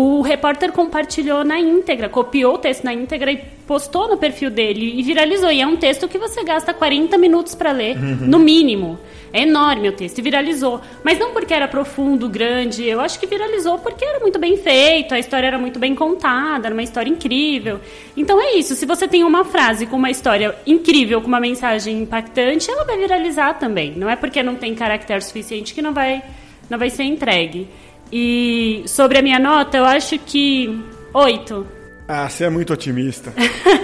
o 0.00 0.22
repórter 0.22 0.70
compartilhou 0.70 1.42
na 1.42 1.58
íntegra, 1.58 2.08
copiou 2.08 2.54
o 2.54 2.58
texto 2.58 2.84
na 2.84 2.94
íntegra 2.94 3.32
e 3.32 3.38
postou 3.66 4.08
no 4.08 4.16
perfil 4.16 4.48
dele 4.48 4.96
e 4.96 5.02
viralizou. 5.02 5.50
E 5.50 5.60
é 5.60 5.66
um 5.66 5.76
texto 5.76 6.06
que 6.06 6.16
você 6.16 6.44
gasta 6.44 6.72
40 6.72 7.18
minutos 7.18 7.56
para 7.56 7.72
ler, 7.72 7.96
uhum. 7.96 8.28
no 8.28 8.38
mínimo. 8.38 8.96
É 9.32 9.42
enorme 9.42 9.88
o 9.88 9.92
texto 9.92 10.20
e 10.20 10.22
viralizou. 10.22 10.80
Mas 11.02 11.18
não 11.18 11.32
porque 11.32 11.52
era 11.52 11.66
profundo, 11.66 12.28
grande. 12.28 12.84
Eu 12.84 13.00
acho 13.00 13.18
que 13.18 13.26
viralizou 13.26 13.76
porque 13.80 14.04
era 14.04 14.20
muito 14.20 14.38
bem 14.38 14.56
feito, 14.56 15.14
a 15.14 15.18
história 15.18 15.48
era 15.48 15.58
muito 15.58 15.80
bem 15.80 15.96
contada, 15.96 16.68
era 16.68 16.74
uma 16.74 16.84
história 16.84 17.10
incrível. 17.10 17.80
Então 18.16 18.40
é 18.40 18.54
isso. 18.54 18.76
Se 18.76 18.86
você 18.86 19.08
tem 19.08 19.24
uma 19.24 19.44
frase 19.44 19.84
com 19.84 19.96
uma 19.96 20.12
história 20.12 20.54
incrível, 20.64 21.20
com 21.20 21.26
uma 21.26 21.40
mensagem 21.40 22.02
impactante, 22.02 22.70
ela 22.70 22.84
vai 22.84 22.98
viralizar 22.98 23.54
também. 23.54 23.94
Não 23.96 24.08
é 24.08 24.14
porque 24.14 24.44
não 24.44 24.54
tem 24.54 24.76
caractere 24.76 25.22
suficiente 25.22 25.74
que 25.74 25.82
não 25.82 25.92
vai, 25.92 26.22
não 26.70 26.78
vai 26.78 26.88
ser 26.88 27.02
entregue. 27.02 27.66
E 28.12 28.84
sobre 28.86 29.18
a 29.18 29.22
minha 29.22 29.38
nota, 29.38 29.76
eu 29.76 29.84
acho 29.84 30.18
que 30.18 30.82
oito. 31.12 31.66
Ah, 32.06 32.28
você 32.28 32.44
é 32.44 32.50
muito 32.50 32.72
otimista. 32.72 33.32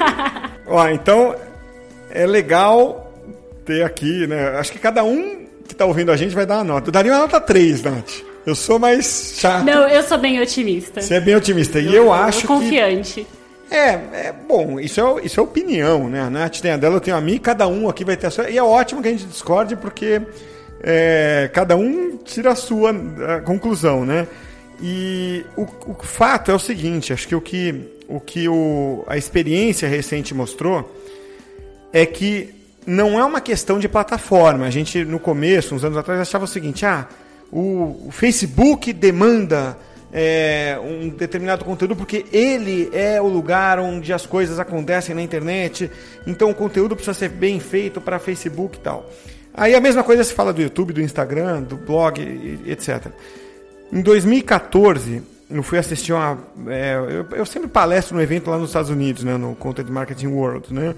Ó, 0.67 0.89
então 0.89 1.35
é 2.11 2.27
legal 2.27 3.13
ter 3.65 3.85
aqui, 3.85 4.27
né? 4.27 4.57
Acho 4.59 4.73
que 4.73 4.79
cada 4.79 5.05
um 5.05 5.45
que 5.67 5.75
tá 5.75 5.85
ouvindo 5.85 6.11
a 6.11 6.17
gente 6.17 6.35
vai 6.35 6.47
dar 6.47 6.57
uma 6.57 6.65
nota. 6.65 6.89
Eu 6.89 6.93
daria 6.93 7.13
uma 7.13 7.21
nota 7.21 7.41
3, 7.41 7.83
Nath. 7.83 8.13
Eu 8.47 8.55
sou 8.55 8.79
mais 8.79 9.35
chato. 9.39 9.65
Não, 9.65 9.89
eu 9.89 10.03
sou 10.03 10.19
bem 10.19 10.41
otimista. 10.41 11.01
Você 11.01 11.15
é 11.15 11.21
bem 11.21 11.35
otimista. 11.35 11.79
E 11.81 11.87
eu, 11.87 12.05
eu 12.05 12.13
acho 12.13 12.47
confiante. 12.47 13.27
que 13.69 13.75
É, 13.75 13.89
é 14.29 14.35
bom, 14.47 14.79
isso 14.79 15.01
é, 15.01 15.25
isso 15.25 15.41
é 15.41 15.43
opinião, 15.43 16.09
né? 16.09 16.21
A 16.21 16.31
Nath 16.31 16.61
tem 16.61 16.71
a 16.71 16.77
dela, 16.77 16.97
eu 16.97 17.01
tenho 17.01 17.17
a 17.17 17.21
minha, 17.21 17.39
cada 17.39 17.67
um 17.67 17.89
aqui 17.89 18.05
vai 18.05 18.17
ter 18.17 18.27
a 18.27 18.31
sua. 18.31 18.51
E 18.51 18.59
é 18.59 18.63
ótimo 18.63 19.01
que 19.01 19.09
a 19.09 19.11
gente 19.11 19.25
discorde, 19.25 19.77
porque 19.77 20.21
é, 20.87 21.51
cada 21.53 21.77
um 21.77 22.19
tira 22.19 22.53
a 22.53 22.55
sua 22.55 22.91
a 22.91 23.41
conclusão, 23.41 24.05
né? 24.05 24.29
E 24.83 25.43
o, 25.57 25.63
o, 25.63 25.95
fato 26.03 26.51
é 26.51 26.55
o 26.55 26.59
seguinte, 26.59 27.11
acho 27.11 27.27
que 27.27 27.35
o 27.35 27.41
que, 27.41 27.89
o 28.07 28.21
que 28.21 28.49
o, 28.49 29.03
a 29.07 29.17
experiência 29.17 29.89
recente 29.89 30.35
mostrou 30.35 30.95
é 31.91 32.05
que 32.05 32.55
não 32.87 33.19
é 33.19 33.25
uma 33.25 33.41
questão 33.41 33.79
de 33.79 33.89
plataforma. 33.89 34.67
A 34.67 34.71
gente, 34.71 35.05
no 35.05 35.19
começo, 35.19 35.75
uns 35.75 35.85
anos 35.85 35.97
atrás, 35.97 36.21
achava 36.21 36.45
o 36.45 36.49
seguinte, 36.49 36.85
ah, 36.85 37.09
o, 37.51 38.09
o 38.09 38.11
Facebook 38.11 38.93
demanda 38.93 39.79
é, 40.13 40.79
um 40.83 41.09
determinado 41.09 41.65
conteúdo 41.65 41.97
porque 41.97 42.27
ele 42.31 42.91
é 42.93 43.23
o 43.23 43.27
lugar 43.27 43.79
onde 43.79 44.13
as 44.13 44.27
coisas 44.27 44.59
acontecem 44.59 45.15
na 45.15 45.23
internet, 45.23 45.91
então 46.27 46.51
o 46.51 46.55
conteúdo 46.55 46.95
precisa 46.95 47.15
ser 47.15 47.31
bem 47.31 47.59
feito 47.59 48.03
para 48.03 48.19
Facebook 48.19 48.77
e 48.77 48.81
tal. 48.81 49.11
Aí 49.57 49.75
a 49.75 49.81
mesma 49.81 50.03
coisa 50.03 50.25
se 50.25 50.35
fala 50.35 50.53
do 50.53 50.61
YouTube, 50.61 50.93
do 50.93 51.01
Instagram, 51.01 51.63
do 51.63 51.77
blog, 51.77 52.21
etc. 52.67 53.07
Em 53.93 54.03
2014, 54.03 55.23
eu 55.49 55.63
fui 55.63 55.79
assistir 55.79 56.13
uma. 56.13 56.39
É, 56.67 56.97
eu, 56.97 57.39
eu, 57.39 57.47
sempre 57.47 57.69
palestro 57.69 58.17
no 58.17 58.23
evento 58.23 58.51
lá 58.51 58.59
nos 58.59 58.71
Estados 58.71 58.91
Unidos, 58.91 59.23
né, 59.23 59.37
no 59.37 59.55
Content 59.55 59.89
Marketing 59.89 60.27
World, 60.27 60.75
né, 60.75 60.95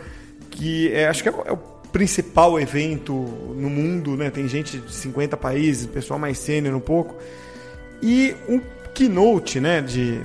que 0.51 0.91
é, 0.93 1.07
acho 1.07 1.23
que 1.23 1.29
é, 1.29 1.33
é, 1.45 1.53
o 1.53 1.59
principal 1.93 2.59
evento 2.59 3.13
no 3.13 3.69
mundo, 3.69 4.17
né, 4.17 4.31
tem 4.31 4.49
gente 4.49 4.79
de 4.79 4.93
50 4.93 5.37
países, 5.37 5.87
pessoal 5.87 6.19
mais 6.19 6.39
sênior 6.39 6.75
um 6.75 6.81
pouco. 6.81 7.15
E 8.01 8.35
um 8.49 8.61
keynote, 8.95 9.61
né, 9.61 9.83
de, 9.83 10.21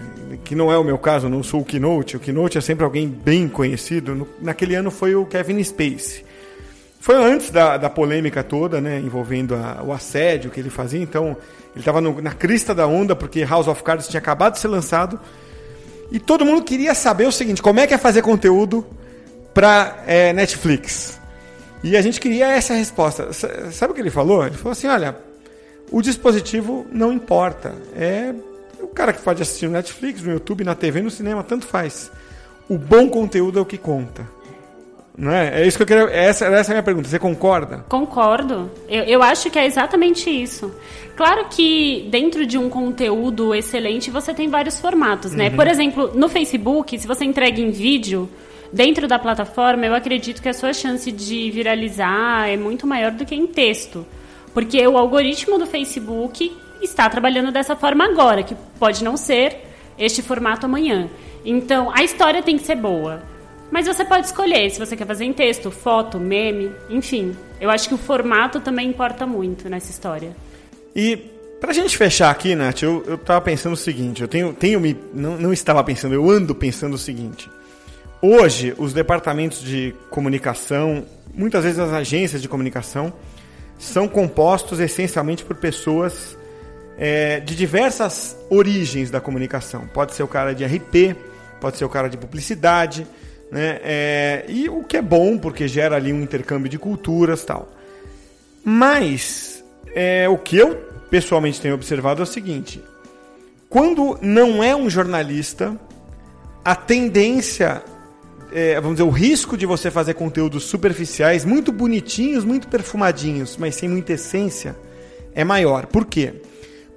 que 0.45 0.55
não 0.55 0.71
é 0.71 0.77
o 0.77 0.83
meu 0.83 0.97
caso, 0.97 1.25
eu 1.25 1.29
não 1.29 1.43
sou 1.43 1.59
o 1.59 1.65
keynote, 1.65 2.15
o 2.15 2.19
keynote 2.19 2.57
é 2.57 2.61
sempre 2.61 2.85
alguém 2.85 3.09
bem 3.09 3.49
conhecido. 3.49 4.15
No, 4.15 4.27
naquele 4.39 4.75
ano 4.75 4.89
foi 4.89 5.15
o 5.15 5.25
Kevin 5.25 5.61
Spacey. 5.61 6.30
Foi 7.01 7.15
antes 7.15 7.49
da, 7.49 7.77
da 7.77 7.89
polêmica 7.89 8.43
toda, 8.43 8.79
né, 8.79 8.99
envolvendo 8.99 9.55
a, 9.55 9.81
o 9.83 9.91
assédio 9.91 10.51
que 10.51 10.59
ele 10.59 10.69
fazia. 10.69 11.01
Então, 11.01 11.35
ele 11.71 11.79
estava 11.79 11.99
na 11.99 12.31
crista 12.31 12.75
da 12.75 12.85
onda, 12.85 13.15
porque 13.15 13.43
House 13.43 13.67
of 13.67 13.81
Cards 13.81 14.07
tinha 14.07 14.19
acabado 14.19 14.53
de 14.53 14.59
ser 14.59 14.67
lançado. 14.67 15.19
E 16.11 16.19
todo 16.19 16.45
mundo 16.45 16.63
queria 16.63 16.93
saber 16.93 17.25
o 17.25 17.31
seguinte: 17.31 17.59
como 17.59 17.79
é 17.79 17.87
que 17.87 17.93
é 17.95 17.97
fazer 17.97 18.21
conteúdo 18.21 18.85
para 19.51 20.03
é, 20.05 20.31
Netflix? 20.31 21.19
E 21.83 21.97
a 21.97 22.01
gente 22.03 22.19
queria 22.19 22.51
essa 22.51 22.75
resposta. 22.75 23.33
Sabe 23.33 23.93
o 23.93 23.95
que 23.95 24.01
ele 24.01 24.11
falou? 24.11 24.45
Ele 24.45 24.55
falou 24.55 24.73
assim: 24.73 24.85
olha, 24.85 25.17
o 25.89 26.03
dispositivo 26.03 26.85
não 26.91 27.11
importa. 27.11 27.73
É 27.95 28.31
o 28.79 28.89
cara 28.89 29.11
que 29.11 29.23
pode 29.23 29.41
assistir 29.41 29.65
no 29.65 29.73
Netflix, 29.73 30.21
no 30.21 30.33
YouTube, 30.33 30.63
na 30.63 30.75
TV, 30.75 31.01
no 31.01 31.09
cinema, 31.09 31.43
tanto 31.43 31.65
faz. 31.65 32.11
O 32.69 32.77
bom 32.77 33.09
conteúdo 33.09 33.57
é 33.57 33.61
o 33.63 33.65
que 33.65 33.79
conta. 33.79 34.23
É? 35.19 35.61
é 35.61 35.67
isso 35.67 35.77
que 35.77 35.83
eu 35.83 35.87
queria. 35.87 36.03
Essa, 36.09 36.45
essa 36.45 36.71
é 36.71 36.73
a 36.73 36.75
minha 36.75 36.83
pergunta. 36.83 37.07
Você 37.07 37.19
concorda? 37.19 37.85
Concordo. 37.89 38.71
Eu, 38.87 39.03
eu 39.03 39.23
acho 39.23 39.49
que 39.49 39.59
é 39.59 39.65
exatamente 39.65 40.29
isso. 40.29 40.73
Claro 41.15 41.45
que 41.49 42.07
dentro 42.09 42.45
de 42.45 42.57
um 42.57 42.69
conteúdo 42.69 43.53
excelente 43.53 44.09
você 44.09 44.33
tem 44.33 44.49
vários 44.49 44.79
formatos, 44.79 45.33
né? 45.33 45.49
Uhum. 45.49 45.55
Por 45.55 45.67
exemplo, 45.67 46.11
no 46.15 46.29
Facebook, 46.29 46.97
se 46.97 47.05
você 47.05 47.25
entrega 47.25 47.59
em 47.59 47.69
vídeo, 47.69 48.29
dentro 48.71 49.07
da 49.07 49.19
plataforma, 49.19 49.85
eu 49.85 49.93
acredito 49.93 50.41
que 50.41 50.49
a 50.49 50.53
sua 50.53 50.73
chance 50.73 51.11
de 51.11 51.51
viralizar 51.51 52.47
é 52.47 52.57
muito 52.57 52.87
maior 52.87 53.11
do 53.11 53.25
que 53.25 53.35
em 53.35 53.45
texto. 53.45 54.05
Porque 54.53 54.85
o 54.87 54.97
algoritmo 54.97 55.57
do 55.57 55.65
Facebook 55.65 56.51
está 56.81 57.09
trabalhando 57.09 57.51
dessa 57.51 57.75
forma 57.75 58.05
agora, 58.05 58.43
que 58.43 58.55
pode 58.79 59.03
não 59.03 59.15
ser 59.15 59.57
este 59.97 60.21
formato 60.21 60.65
amanhã. 60.65 61.09
Então, 61.45 61.91
a 61.93 62.03
história 62.03 62.41
tem 62.41 62.57
que 62.57 62.65
ser 62.65 62.75
boa. 62.75 63.21
Mas 63.71 63.87
você 63.87 64.03
pode 64.03 64.25
escolher 64.25 64.69
se 64.69 64.77
você 64.77 64.97
quer 64.97 65.07
fazer 65.07 65.23
em 65.23 65.31
texto, 65.31 65.71
foto, 65.71 66.19
meme, 66.19 66.71
enfim. 66.89 67.35
Eu 67.59 67.69
acho 67.69 67.87
que 67.87 67.95
o 67.95 67.97
formato 67.97 68.59
também 68.59 68.89
importa 68.89 69.25
muito 69.25 69.69
nessa 69.69 69.89
história. 69.89 70.35
E 70.93 71.15
pra 71.59 71.71
gente 71.71 71.97
fechar 71.97 72.29
aqui, 72.29 72.53
Nath, 72.53 72.83
eu, 72.83 73.01
eu 73.07 73.17
tava 73.17 73.39
pensando 73.39 73.73
o 73.73 73.77
seguinte, 73.77 74.21
eu 74.21 74.27
tenho, 74.27 74.53
tenho 74.53 74.79
me. 74.79 74.97
Não, 75.13 75.37
não 75.37 75.53
estava 75.53 75.81
pensando, 75.83 76.13
eu 76.13 76.29
ando 76.29 76.53
pensando 76.53 76.95
o 76.95 76.97
seguinte. 76.97 77.49
Hoje, 78.21 78.75
os 78.77 78.93
departamentos 78.93 79.63
de 79.63 79.95
comunicação, 80.09 81.05
muitas 81.33 81.63
vezes 81.63 81.79
as 81.79 81.93
agências 81.93 82.41
de 82.41 82.49
comunicação, 82.49 83.13
são 83.79 84.07
compostos 84.07 84.79
essencialmente 84.79 85.43
por 85.45 85.55
pessoas 85.55 86.37
é, 86.97 87.39
de 87.39 87.55
diversas 87.55 88.37
origens 88.49 89.09
da 89.09 89.21
comunicação. 89.21 89.87
Pode 89.87 90.13
ser 90.13 90.23
o 90.23 90.27
cara 90.27 90.53
de 90.53 90.63
RP, 90.63 91.15
pode 91.59 91.77
ser 91.77 91.85
o 91.85 91.89
cara 91.89 92.07
de 92.07 92.17
publicidade, 92.17 93.07
né? 93.51 93.79
É, 93.83 94.45
e 94.47 94.69
o 94.69 94.83
que 94.83 94.97
é 94.97 95.01
bom, 95.01 95.37
porque 95.37 95.67
gera 95.67 95.97
ali 95.97 96.13
um 96.13 96.21
intercâmbio 96.21 96.69
de 96.69 96.79
culturas 96.79 97.43
tal. 97.43 97.69
Mas 98.63 99.63
é, 99.93 100.29
o 100.29 100.37
que 100.37 100.57
eu 100.57 100.75
pessoalmente 101.09 101.59
tenho 101.59 101.75
observado 101.75 102.21
é 102.21 102.23
o 102.23 102.27
seguinte: 102.27 102.81
quando 103.69 104.17
não 104.21 104.63
é 104.63 104.75
um 104.75 104.89
jornalista, 104.89 105.77
a 106.63 106.75
tendência, 106.75 107.83
é, 108.53 108.75
vamos 108.75 108.97
dizer, 108.97 109.03
o 109.03 109.11
risco 109.11 109.57
de 109.57 109.65
você 109.65 109.91
fazer 109.91 110.13
conteúdos 110.13 110.63
superficiais, 110.63 111.43
muito 111.43 111.71
bonitinhos, 111.71 112.45
muito 112.45 112.67
perfumadinhos, 112.67 113.57
mas 113.57 113.75
sem 113.75 113.89
muita 113.89 114.13
essência, 114.13 114.75
é 115.33 115.43
maior. 115.43 115.87
Por 115.87 116.05
quê? 116.05 116.33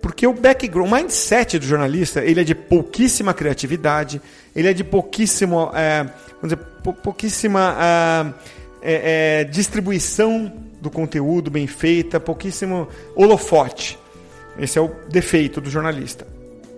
Porque 0.05 0.27
o 0.27 0.35
background, 0.35 0.87
o 0.87 0.95
mindset 0.95 1.59
do 1.59 1.65
jornalista, 1.65 2.23
ele 2.23 2.39
é 2.39 2.45
de 2.45 2.55
pouquíssima 2.55 3.33
criatividade, 3.33 4.21
ele 4.55 4.69
é 4.69 4.75
de 4.75 4.85
pouquíssimo, 4.85 5.71
é, 5.75 6.07
vamos 6.45 6.49
dizer, 6.49 6.59
pouquíssima 7.03 7.77
é, 8.83 9.41
é, 9.41 9.45
distribuição 9.45 10.53
do 10.81 10.91
conteúdo 10.91 11.51
bem 11.51 11.67
feita, 11.67 12.21
pouquíssimo 12.21 12.87
holofote. 13.17 13.99
Esse 14.59 14.79
é 14.79 14.83
o 14.83 14.95
defeito 15.09 15.61
do 15.61 15.71
jornalista. 15.71 16.27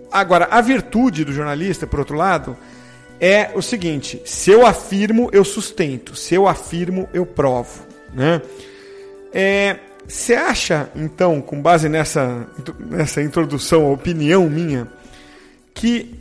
Agora, 0.09 0.47
a 0.49 0.61
virtude 0.61 1.25
do 1.25 1.33
jornalista, 1.33 1.85
por 1.85 1.99
outro 1.99 2.15
lado, 2.15 2.57
é 3.19 3.51
o 3.53 3.61
seguinte: 3.61 4.21
se 4.25 4.49
eu 4.49 4.65
afirmo, 4.65 5.29
eu 5.33 5.43
sustento. 5.43 6.15
Se 6.15 6.33
eu 6.33 6.47
afirmo, 6.47 7.09
eu 7.13 7.25
provo. 7.25 7.85
Né? 8.13 8.41
É, 9.33 9.79
você 10.07 10.33
acha, 10.33 10.89
então, 10.95 11.41
com 11.41 11.61
base 11.61 11.89
nessa, 11.89 12.47
nessa 12.79 13.21
introdução, 13.21 13.85
a 13.85 13.91
opinião 13.91 14.49
minha, 14.49 14.87
que 15.73 16.15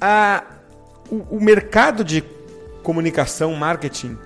a, 0.00 0.42
o, 1.08 1.36
o 1.36 1.40
mercado 1.40 2.02
de 2.02 2.22
comunicação, 2.82 3.54
marketing, 3.54 4.16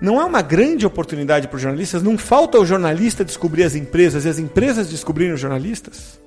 não 0.00 0.20
é 0.20 0.24
uma 0.24 0.40
grande 0.40 0.86
oportunidade 0.86 1.46
para 1.46 1.56
os 1.56 1.62
jornalistas? 1.62 2.02
Não 2.02 2.16
falta 2.16 2.58
o 2.58 2.64
jornalista 2.64 3.24
descobrir 3.24 3.64
as 3.64 3.74
empresas 3.74 4.24
e 4.24 4.28
as 4.28 4.38
empresas 4.38 4.88
descobrirem 4.88 5.34
os 5.34 5.40
jornalistas? 5.40 6.18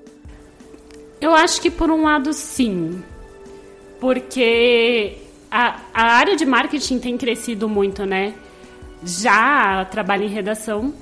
Eu 1.19 1.33
acho 1.33 1.59
que 1.59 1.71
por 1.71 1.89
um 1.89 2.03
lado 2.03 2.33
sim. 2.33 3.01
Porque 3.99 5.17
a, 5.49 5.79
a 5.93 6.03
área 6.13 6.35
de 6.35 6.45
marketing 6.45 6.99
tem 6.99 7.17
crescido 7.17 7.67
muito, 7.67 8.05
né? 8.05 8.33
Já 9.03 9.85
trabalho 9.85 10.23
em 10.23 10.29
redação, 10.29 10.93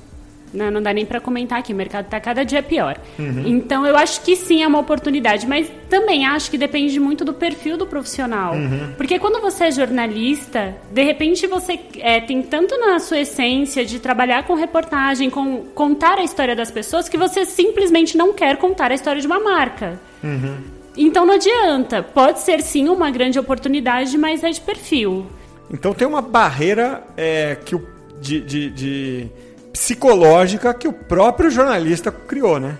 não, 0.53 0.70
não 0.70 0.81
dá 0.81 0.93
nem 0.93 1.05
para 1.05 1.20
comentar 1.20 1.60
aqui, 1.60 1.74
o 1.74 1.75
mercado 1.75 2.05
está 2.05 2.20
cada 2.20 2.43
dia 2.43 2.62
pior. 2.62 2.98
Uhum. 3.17 3.43
Então 3.46 3.86
eu 3.86 3.96
acho 3.96 4.22
que 4.22 4.36
sim 4.36 4.63
é 4.63 4.67
uma 4.67 4.79
oportunidade, 4.79 5.48
mas 5.48 5.72
também 5.89 6.25
acho 6.25 6.51
que 6.51 6.58
depende 6.58 7.00
muito 7.00 7.24
do 7.24 7.34
perfil 7.34 7.77
do 7.77 7.88
profissional. 7.88 8.53
Uhum. 8.53 8.93
Porque 8.98 9.17
quando 9.17 9.41
você 9.41 9.65
é 9.65 9.72
jornalista, 9.72 10.75
de 10.91 11.03
repente 11.03 11.48
você 11.48 11.79
é, 12.00 12.20
tem 12.20 12.41
tanto 12.41 12.77
na 12.77 13.00
sua 13.00 13.20
essência 13.20 13.86
de 13.86 14.00
trabalhar 14.00 14.43
com 14.43 14.53
reportagem, 14.53 15.29
com 15.29 15.63
contar 15.74 16.17
a 16.17 16.24
história 16.24 16.55
das 16.55 16.70
pessoas, 16.70 17.08
que 17.08 17.17
você 17.17 17.46
simplesmente 17.46 18.17
não 18.17 18.34
quer 18.34 18.58
contar 18.58 18.91
a 18.91 18.93
história 18.93 19.22
de 19.22 19.27
uma 19.27 19.39
marca. 19.39 20.00
Uhum. 20.24 20.58
Então 20.98 21.25
não 21.25 21.36
adianta. 21.36 22.03
Pode 22.03 22.41
ser 22.41 22.62
sim 22.62 22.89
uma 22.89 23.10
grande 23.10 23.39
oportunidade, 23.39 24.17
mas 24.17 24.43
é 24.43 24.50
de 24.50 24.60
perfil. 24.60 25.25
Então 25.74 25.93
tem 25.93 26.05
uma 26.05 26.22
barreira 26.22 27.03
é, 27.15 27.55
que 27.55 27.75
o, 27.75 27.88
de, 28.20 28.41
de, 28.41 28.70
de 28.70 29.27
psicológica 29.71 30.73
que 30.73 30.87
o 30.87 30.93
próprio 30.93 31.49
jornalista 31.49 32.11
criou, 32.11 32.59
né? 32.59 32.77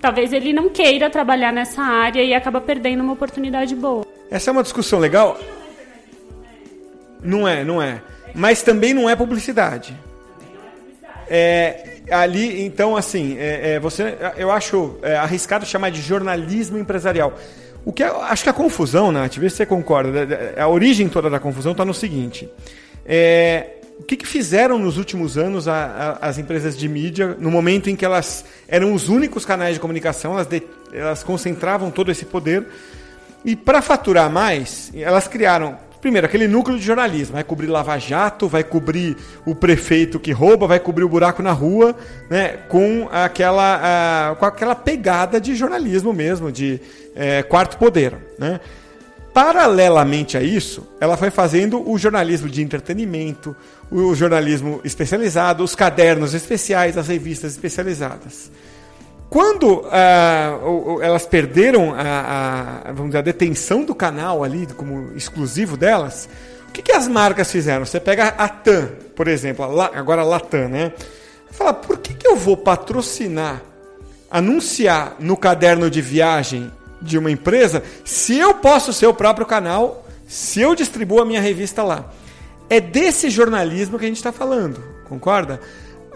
Talvez 0.00 0.32
ele 0.32 0.52
não 0.52 0.68
queira 0.68 1.10
trabalhar 1.10 1.52
nessa 1.52 1.82
área 1.82 2.22
e 2.22 2.34
acaba 2.34 2.60
perdendo 2.60 3.02
uma 3.02 3.12
oportunidade 3.12 3.74
boa. 3.74 4.06
Essa 4.30 4.50
é 4.50 4.52
uma 4.52 4.62
discussão 4.62 4.98
legal. 4.98 5.38
Não 7.22 7.46
é, 7.46 7.64
não 7.64 7.82
é. 7.82 8.02
Mas 8.34 8.62
também 8.62 8.92
não 8.92 9.08
é 9.08 9.16
publicidade. 9.16 9.96
É, 11.28 12.00
ali, 12.10 12.62
então, 12.62 12.96
assim, 12.96 13.36
é, 13.38 13.74
é, 13.74 13.80
você, 13.80 14.16
eu 14.36 14.50
acho 14.50 14.96
é, 15.02 15.16
arriscado 15.16 15.66
chamar 15.66 15.90
de 15.90 16.00
jornalismo 16.00 16.78
empresarial. 16.78 17.34
O 17.84 17.92
que 17.92 18.02
é, 18.02 18.06
acho 18.06 18.44
que 18.44 18.50
a 18.50 18.52
confusão, 18.52 19.10
Nath, 19.10 19.36
vê 19.36 19.48
se 19.48 19.56
você 19.56 19.66
concorda. 19.66 20.54
A 20.56 20.68
origem 20.68 21.08
toda 21.08 21.30
da 21.30 21.40
confusão 21.40 21.72
está 21.72 21.84
no 21.84 21.94
seguinte: 21.94 22.48
é, 23.04 23.76
o 23.98 24.02
que, 24.02 24.16
que 24.16 24.26
fizeram 24.26 24.78
nos 24.78 24.98
últimos 24.98 25.38
anos 25.38 25.66
a, 25.66 26.18
a, 26.20 26.28
as 26.28 26.38
empresas 26.38 26.76
de 26.76 26.88
mídia, 26.88 27.36
no 27.38 27.50
momento 27.50 27.88
em 27.88 27.96
que 27.96 28.04
elas 28.04 28.44
eram 28.68 28.92
os 28.92 29.08
únicos 29.08 29.44
canais 29.44 29.74
de 29.74 29.80
comunicação, 29.80 30.34
elas, 30.34 30.46
de, 30.46 30.62
elas 30.92 31.22
concentravam 31.22 31.90
todo 31.90 32.10
esse 32.10 32.24
poder. 32.24 32.66
E 33.44 33.54
para 33.56 33.80
faturar 33.80 34.30
mais, 34.30 34.90
elas 34.94 35.28
criaram 35.28 35.78
Primeiro, 36.06 36.26
aquele 36.26 36.46
núcleo 36.46 36.78
de 36.78 36.84
jornalismo. 36.84 37.34
Vai 37.34 37.42
cobrir 37.42 37.66
Lava 37.66 37.98
Jato, 37.98 38.46
vai 38.46 38.62
cobrir 38.62 39.16
o 39.44 39.56
prefeito 39.56 40.20
que 40.20 40.30
rouba, 40.30 40.64
vai 40.64 40.78
cobrir 40.78 41.02
o 41.02 41.08
buraco 41.08 41.42
na 41.42 41.50
rua, 41.50 41.96
né? 42.30 42.58
Com 42.68 43.08
aquela, 43.10 44.32
uh, 44.32 44.36
com 44.36 44.44
aquela 44.44 44.76
pegada 44.76 45.40
de 45.40 45.56
jornalismo 45.56 46.12
mesmo, 46.12 46.52
de 46.52 46.80
uh, 47.10 47.48
quarto 47.48 47.76
poder. 47.76 48.14
Né? 48.38 48.60
Paralelamente 49.36 50.38
a 50.38 50.42
isso, 50.42 50.88
ela 50.98 51.14
foi 51.14 51.28
fazendo 51.28 51.86
o 51.86 51.98
jornalismo 51.98 52.48
de 52.48 52.62
entretenimento, 52.62 53.54
o 53.90 54.14
jornalismo 54.14 54.80
especializado, 54.82 55.62
os 55.62 55.74
cadernos 55.74 56.32
especiais, 56.32 56.96
as 56.96 57.08
revistas 57.08 57.52
especializadas. 57.52 58.50
Quando 59.28 59.80
uh, 59.80 61.02
elas 61.02 61.26
perderam 61.26 61.94
a, 61.94 62.80
a, 62.86 62.92
vamos 62.92 63.08
dizer, 63.08 63.18
a 63.18 63.20
detenção 63.20 63.84
do 63.84 63.94
canal 63.94 64.42
ali 64.42 64.66
como 64.68 65.14
exclusivo 65.14 65.76
delas, 65.76 66.30
o 66.70 66.72
que, 66.72 66.80
que 66.80 66.92
as 66.92 67.06
marcas 67.06 67.52
fizeram? 67.52 67.84
Você 67.84 68.00
pega 68.00 68.28
a 68.28 68.48
TAM, 68.48 68.88
por 69.14 69.28
exemplo, 69.28 69.66
a, 69.78 69.98
agora 69.98 70.22
a 70.22 70.24
Latam, 70.24 70.66
né? 70.66 70.94
Fala, 71.50 71.74
por 71.74 71.98
que, 71.98 72.14
que 72.14 72.26
eu 72.26 72.36
vou 72.36 72.56
patrocinar, 72.56 73.60
anunciar 74.30 75.16
no 75.18 75.36
caderno 75.36 75.90
de 75.90 76.00
viagem 76.00 76.72
de 77.00 77.18
uma 77.18 77.30
empresa 77.30 77.82
se 78.04 78.38
eu 78.38 78.54
posso 78.54 78.92
ser 78.92 79.06
o 79.06 79.14
próprio 79.14 79.46
canal, 79.46 80.06
se 80.26 80.60
eu 80.60 80.74
distribuo 80.74 81.20
a 81.20 81.26
minha 81.26 81.40
revista 81.40 81.82
lá? 81.82 82.10
É 82.68 82.80
desse 82.80 83.30
jornalismo 83.30 83.98
que 83.98 84.04
a 84.04 84.08
gente 84.08 84.16
está 84.16 84.32
falando, 84.32 84.82
concorda? 85.08 85.60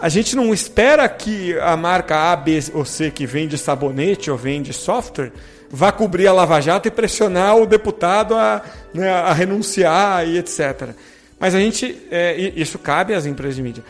A 0.01 0.09
gente 0.09 0.35
não 0.35 0.53
espera 0.53 1.09
que 1.09 1.59
a 1.59 1.77
marca 1.77 2.33
A, 2.33 2.37
B 2.37 2.59
ou 2.73 2.85
C 2.85 3.11
que 3.11 3.27
vende 3.27 3.59
sabonete 3.59 4.31
ou 4.31 4.37
vende 4.37 4.73
software 4.73 5.33
vá 5.71 5.93
cobrir 5.93 6.27
a 6.27 6.33
Lava 6.33 6.61
Jato 6.61 6.89
e 6.89 6.91
pressionar 6.91 7.57
o 7.57 7.65
deputado 7.67 8.35
a, 8.35 8.61
né, 8.93 9.09
a 9.09 9.33
renunciar 9.33 10.27
e 10.27 10.37
etc. 10.37 10.91
Mas 11.39 11.55
a 11.55 11.61
gente, 11.61 11.97
é, 12.11 12.37
isso 12.57 12.79
cabe 12.79 13.15
às 13.15 13.25
empresas 13.25 13.57
de 13.57 13.63
mídia. 13.63 13.85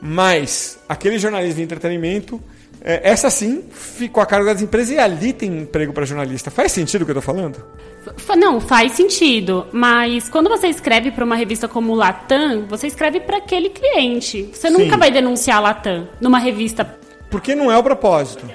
Mas 0.00 0.78
aquele 0.88 1.18
jornalismo 1.18 1.56
de 1.56 1.62
entretenimento, 1.62 2.42
essa 2.80 3.28
sim 3.28 3.64
ficou 3.70 4.22
a 4.22 4.26
cargo 4.26 4.46
das 4.46 4.62
empresas 4.62 4.90
e 4.90 4.98
ali 4.98 5.32
tem 5.32 5.58
emprego 5.58 5.92
para 5.92 6.04
jornalista. 6.04 6.50
Faz 6.50 6.72
sentido 6.72 7.02
o 7.02 7.04
que 7.04 7.10
eu 7.10 7.18
estou 7.18 7.34
falando? 7.34 7.62
Não, 8.36 8.60
faz 8.60 8.92
sentido. 8.92 9.66
Mas 9.72 10.28
quando 10.28 10.48
você 10.48 10.68
escreve 10.68 11.10
para 11.10 11.24
uma 11.24 11.36
revista 11.36 11.68
como 11.68 11.94
Latam, 11.94 12.66
você 12.68 12.86
escreve 12.86 13.20
para 13.20 13.38
aquele 13.38 13.70
cliente. 13.70 14.50
Você 14.52 14.70
nunca 14.70 14.92
Sim. 14.92 14.98
vai 14.98 15.10
denunciar 15.10 15.60
Latam 15.60 16.08
numa 16.20 16.38
revista. 16.38 16.98
Porque 17.30 17.54
não 17.54 17.70
é 17.70 17.76
o 17.76 17.82
propósito. 17.82 18.48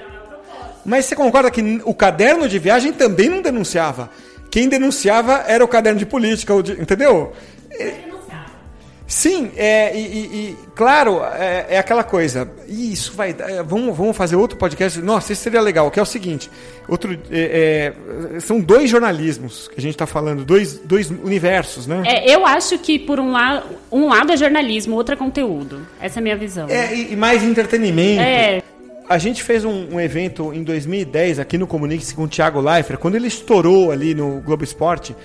Mas 0.86 1.06
você 1.06 1.16
concorda 1.16 1.52
que 1.52 1.82
o 1.86 1.94
caderno 1.94 2.48
de 2.48 2.60
viagem 2.60 2.92
também 2.92 3.30
não 3.30 3.42
denunciava? 3.42 4.10
Quem 4.50 4.68
denunciava 4.68 5.44
era 5.48 5.64
o 5.64 5.68
caderno 5.68 6.00
de 6.00 6.06
política, 6.06 6.54
entendeu? 6.80 7.34
Sim, 9.14 9.52
é, 9.56 9.96
e, 9.96 10.00
e 10.02 10.58
claro, 10.76 11.22
é, 11.24 11.68
é, 11.70 11.78
aquela 11.78 12.04
coisa. 12.04 12.52
Isso 12.68 13.14
vai. 13.14 13.30
É, 13.30 13.62
vamos, 13.62 13.96
vamos 13.96 14.18
fazer 14.18 14.36
outro 14.36 14.58
podcast. 14.58 15.00
Nossa, 15.02 15.32
isso 15.32 15.44
seria 15.44 15.62
legal. 15.62 15.92
Que 15.92 16.00
é 16.00 16.02
o 16.02 16.06
seguinte: 16.06 16.50
outro, 16.88 17.16
é, 17.30 17.94
é 18.36 18.40
são 18.40 18.60
dois 18.60 18.90
jornalismos 18.90 19.68
que 19.68 19.80
a 19.80 19.82
gente 19.82 19.94
está 19.94 20.08
falando, 20.08 20.44
dois, 20.44 20.80
dois 20.80 21.12
universos, 21.12 21.86
né? 21.86 22.02
É, 22.08 22.36
eu 22.36 22.44
acho 22.44 22.80
que 22.80 22.98
por 22.98 23.20
um 23.20 23.32
lado, 23.32 23.68
um 23.92 24.10
lado 24.10 24.32
é 24.32 24.36
jornalismo, 24.36 24.96
outro 24.96 25.14
é 25.14 25.18
conteúdo. 25.18 25.86
Essa 26.02 26.18
é 26.18 26.20
a 26.20 26.24
minha 26.24 26.36
visão. 26.36 26.68
É, 26.68 26.96
e, 26.96 27.14
e 27.14 27.16
mais 27.16 27.44
entretenimento. 27.44 28.20
É. 28.20 28.64
A 29.08 29.20
gente 29.20 29.44
fez 29.44 29.64
um, 29.64 29.90
um, 29.94 30.00
evento 30.00 30.52
em 30.52 30.64
2010 30.64 31.38
aqui 31.38 31.56
no 31.56 31.68
Comunique-se 31.68 32.16
com 32.16 32.24
o 32.24 32.28
Thiago 32.28 32.60
Leifert, 32.60 33.00
quando 33.00 33.14
ele 33.14 33.28
estourou 33.28 33.92
ali 33.92 34.16
no 34.16 34.42
Globo 34.42 34.64
Esporte. 34.64 35.16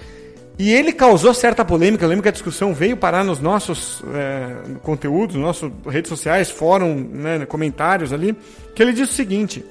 E 0.59 0.73
ele 0.73 0.93
causou 0.93 1.33
certa 1.33 1.65
polêmica. 1.65 2.05
Eu 2.05 2.09
lembro 2.09 2.23
que 2.23 2.29
a 2.29 2.33
discussão 2.33 2.75
veio 2.75 2.97
parar 2.97 3.23
nos 3.23 3.39
nossos 3.39 4.03
é, 4.13 4.79
conteúdos, 4.83 5.37
nossas 5.37 5.71
redes 5.87 6.09
sociais, 6.09 6.51
fórum, 6.51 6.95
né, 6.97 7.47
comentários 7.47 8.13
ali, 8.13 8.37
que 8.75 8.83
ele 8.83 8.93
disse 8.93 9.13
o 9.13 9.15
seguinte: 9.15 9.65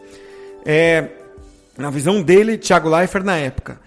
é, 0.65 1.09
na 1.77 1.89
visão 1.89 2.21
dele, 2.21 2.57
Thiago 2.57 2.89
Leifert, 2.89 3.25
na 3.25 3.35
época, 3.35 3.81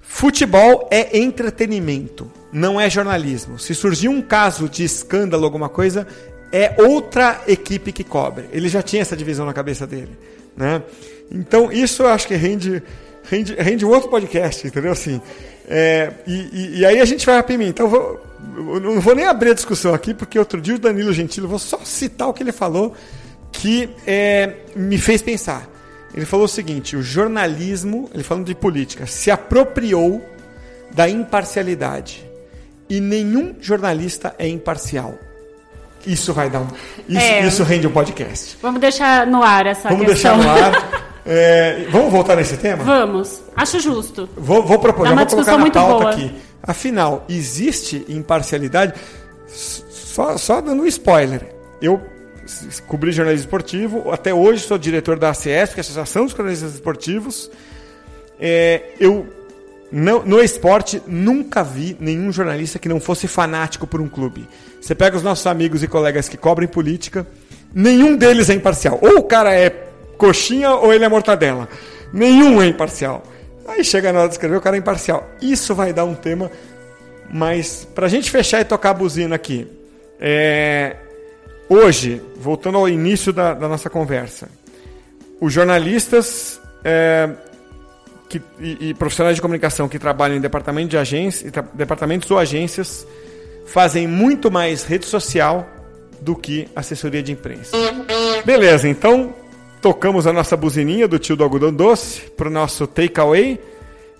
futebol 0.00 0.88
é 0.90 1.18
entretenimento, 1.18 2.32
não 2.50 2.80
é 2.80 2.88
jornalismo. 2.88 3.58
Se 3.58 3.74
surgir 3.74 4.08
um 4.08 4.22
caso 4.22 4.70
de 4.70 4.84
escândalo, 4.84 5.44
alguma 5.44 5.68
coisa, 5.68 6.06
é 6.50 6.74
outra 6.78 7.42
equipe 7.46 7.92
que 7.92 8.04
cobre. 8.04 8.46
Ele 8.52 8.70
já 8.70 8.82
tinha 8.82 9.02
essa 9.02 9.16
divisão 9.16 9.44
na 9.44 9.52
cabeça 9.52 9.86
dele. 9.86 10.16
Né? 10.56 10.82
Então, 11.30 11.70
isso 11.70 12.02
eu 12.02 12.08
acho 12.08 12.26
que 12.26 12.34
rende, 12.34 12.82
rende, 13.22 13.54
rende 13.54 13.84
um 13.84 13.90
outro 13.90 14.08
podcast, 14.08 14.66
entendeu? 14.66 14.92
Assim. 14.92 15.20
É, 15.68 16.12
e, 16.26 16.78
e, 16.80 16.86
aí 16.86 17.00
a 17.00 17.04
gente 17.04 17.24
vai 17.24 17.38
para. 17.38 17.68
Então 17.68 17.86
eu, 17.86 17.90
vou, 17.90 18.20
eu 18.74 18.80
não 18.80 19.00
vou 19.00 19.14
nem 19.14 19.26
abrir 19.26 19.50
a 19.50 19.54
discussão 19.54 19.94
aqui, 19.94 20.12
porque 20.12 20.38
outro 20.38 20.60
dia 20.60 20.74
o 20.74 20.78
Danilo 20.78 21.12
Gentili, 21.12 21.46
vou 21.46 21.58
só 21.58 21.78
citar 21.84 22.28
o 22.28 22.32
que 22.32 22.42
ele 22.42 22.52
falou, 22.52 22.94
que 23.50 23.88
é, 24.06 24.54
me 24.74 24.98
fez 24.98 25.22
pensar. 25.22 25.68
Ele 26.14 26.26
falou 26.26 26.46
o 26.46 26.48
seguinte: 26.48 26.96
o 26.96 27.02
jornalismo, 27.02 28.10
ele 28.12 28.22
falando 28.22 28.46
de 28.46 28.54
política, 28.54 29.06
se 29.06 29.30
apropriou 29.30 30.22
da 30.92 31.08
imparcialidade. 31.08 32.28
E 32.88 33.00
nenhum 33.00 33.54
jornalista 33.60 34.34
é 34.38 34.46
imparcial. 34.46 35.14
Isso 36.06 36.34
vai 36.34 36.50
dar 36.50 36.60
um. 36.60 36.66
Isso, 37.08 37.20
é, 37.20 37.46
isso 37.46 37.62
rende 37.62 37.86
um 37.86 37.92
podcast. 37.92 38.58
Vamos 38.60 38.80
deixar 38.80 39.26
no 39.26 39.42
ar 39.42 39.66
essa 39.66 39.88
Vamos 39.88 40.06
questão. 40.06 40.36
deixar 40.36 40.44
no 40.44 40.50
ar. 40.50 41.01
É, 41.24 41.86
vamos 41.90 42.10
voltar 42.10 42.36
nesse 42.36 42.56
tema? 42.56 42.82
Vamos. 42.82 43.40
Acho 43.54 43.78
justo. 43.80 44.28
Vou, 44.36 44.62
vou 44.64 44.78
propor, 44.78 45.06
já 45.06 45.14
vou 45.14 45.26
colocar 45.26 45.56
na 45.56 45.70
pauta 45.70 46.04
boa. 46.04 46.10
aqui. 46.10 46.34
Afinal, 46.62 47.24
existe 47.28 48.04
imparcialidade? 48.08 48.94
Só, 49.46 50.36
só 50.36 50.60
dando 50.60 50.82
um 50.82 50.86
spoiler. 50.86 51.54
Eu 51.80 52.00
cobri 52.86 53.12
jornalismo 53.12 53.46
esportivo, 53.46 54.10
até 54.10 54.34
hoje 54.34 54.64
sou 54.64 54.76
diretor 54.76 55.18
da 55.18 55.30
ACS, 55.30 55.42
que 55.42 55.48
é 55.50 55.54
a 55.78 55.80
Associação 55.80 56.24
dos 56.24 56.34
Jornalistas 56.34 56.74
Esportivos. 56.74 57.50
É, 58.38 58.94
eu 58.98 59.26
no, 59.90 60.24
no, 60.24 60.40
esporte 60.40 61.02
nunca 61.06 61.62
vi 61.62 61.96
nenhum 62.00 62.32
jornalista 62.32 62.78
que 62.78 62.88
não 62.88 62.98
fosse 62.98 63.28
fanático 63.28 63.86
por 63.86 64.00
um 64.00 64.08
clube. 64.08 64.48
Você 64.80 64.94
pega 64.94 65.16
os 65.16 65.22
nossos 65.22 65.46
amigos 65.46 65.82
e 65.82 65.86
colegas 65.86 66.28
que 66.28 66.36
cobrem 66.36 66.68
política, 66.68 67.26
nenhum 67.72 68.16
deles 68.16 68.50
é 68.50 68.54
imparcial. 68.54 68.98
Ou 69.00 69.18
o 69.18 69.22
cara 69.22 69.54
é 69.54 69.91
coxinha 70.22 70.70
ou 70.70 70.94
ele 70.94 71.04
é 71.04 71.08
mortadela. 71.08 71.68
Nenhum 72.12 72.62
é 72.62 72.68
imparcial. 72.68 73.24
Aí 73.66 73.82
chega 73.82 74.12
na 74.12 74.20
hora 74.20 74.28
de 74.28 74.34
escrever, 74.34 74.56
o 74.56 74.60
cara 74.60 74.76
é 74.76 74.78
imparcial. 74.78 75.28
Isso 75.40 75.74
vai 75.74 75.92
dar 75.92 76.04
um 76.04 76.14
tema, 76.14 76.48
mas 77.28 77.88
pra 77.92 78.06
gente 78.06 78.30
fechar 78.30 78.60
e 78.60 78.64
tocar 78.64 78.90
a 78.90 78.94
buzina 78.94 79.34
aqui. 79.34 79.66
É... 80.20 80.94
Hoje, 81.68 82.22
voltando 82.36 82.78
ao 82.78 82.88
início 82.88 83.32
da, 83.32 83.52
da 83.52 83.66
nossa 83.66 83.90
conversa, 83.90 84.48
os 85.40 85.52
jornalistas 85.52 86.60
é, 86.84 87.30
que, 88.28 88.40
e, 88.60 88.90
e, 88.90 88.94
profissionais 88.94 89.34
de 89.36 89.42
comunicação 89.42 89.88
que 89.88 89.98
trabalham 89.98 90.36
em 90.36 90.40
departamento 90.40 90.90
de 90.90 90.98
agência, 90.98 91.50
departamentos 91.72 92.30
ou 92.30 92.38
agências 92.38 93.06
fazem 93.66 94.06
muito 94.06 94.50
mais 94.50 94.84
rede 94.84 95.06
social 95.06 95.66
do 96.20 96.36
que 96.36 96.68
assessoria 96.76 97.22
de 97.22 97.32
imprensa. 97.32 97.74
Beleza, 98.44 98.86
então 98.86 99.34
tocamos 99.82 100.28
a 100.28 100.32
nossa 100.32 100.56
buzininha 100.56 101.08
do 101.08 101.18
tio 101.18 101.36
do 101.36 101.42
algodão 101.42 101.74
doce 101.74 102.22
para 102.36 102.48
o 102.48 102.50
nosso 102.50 102.86
takeaway. 102.86 103.60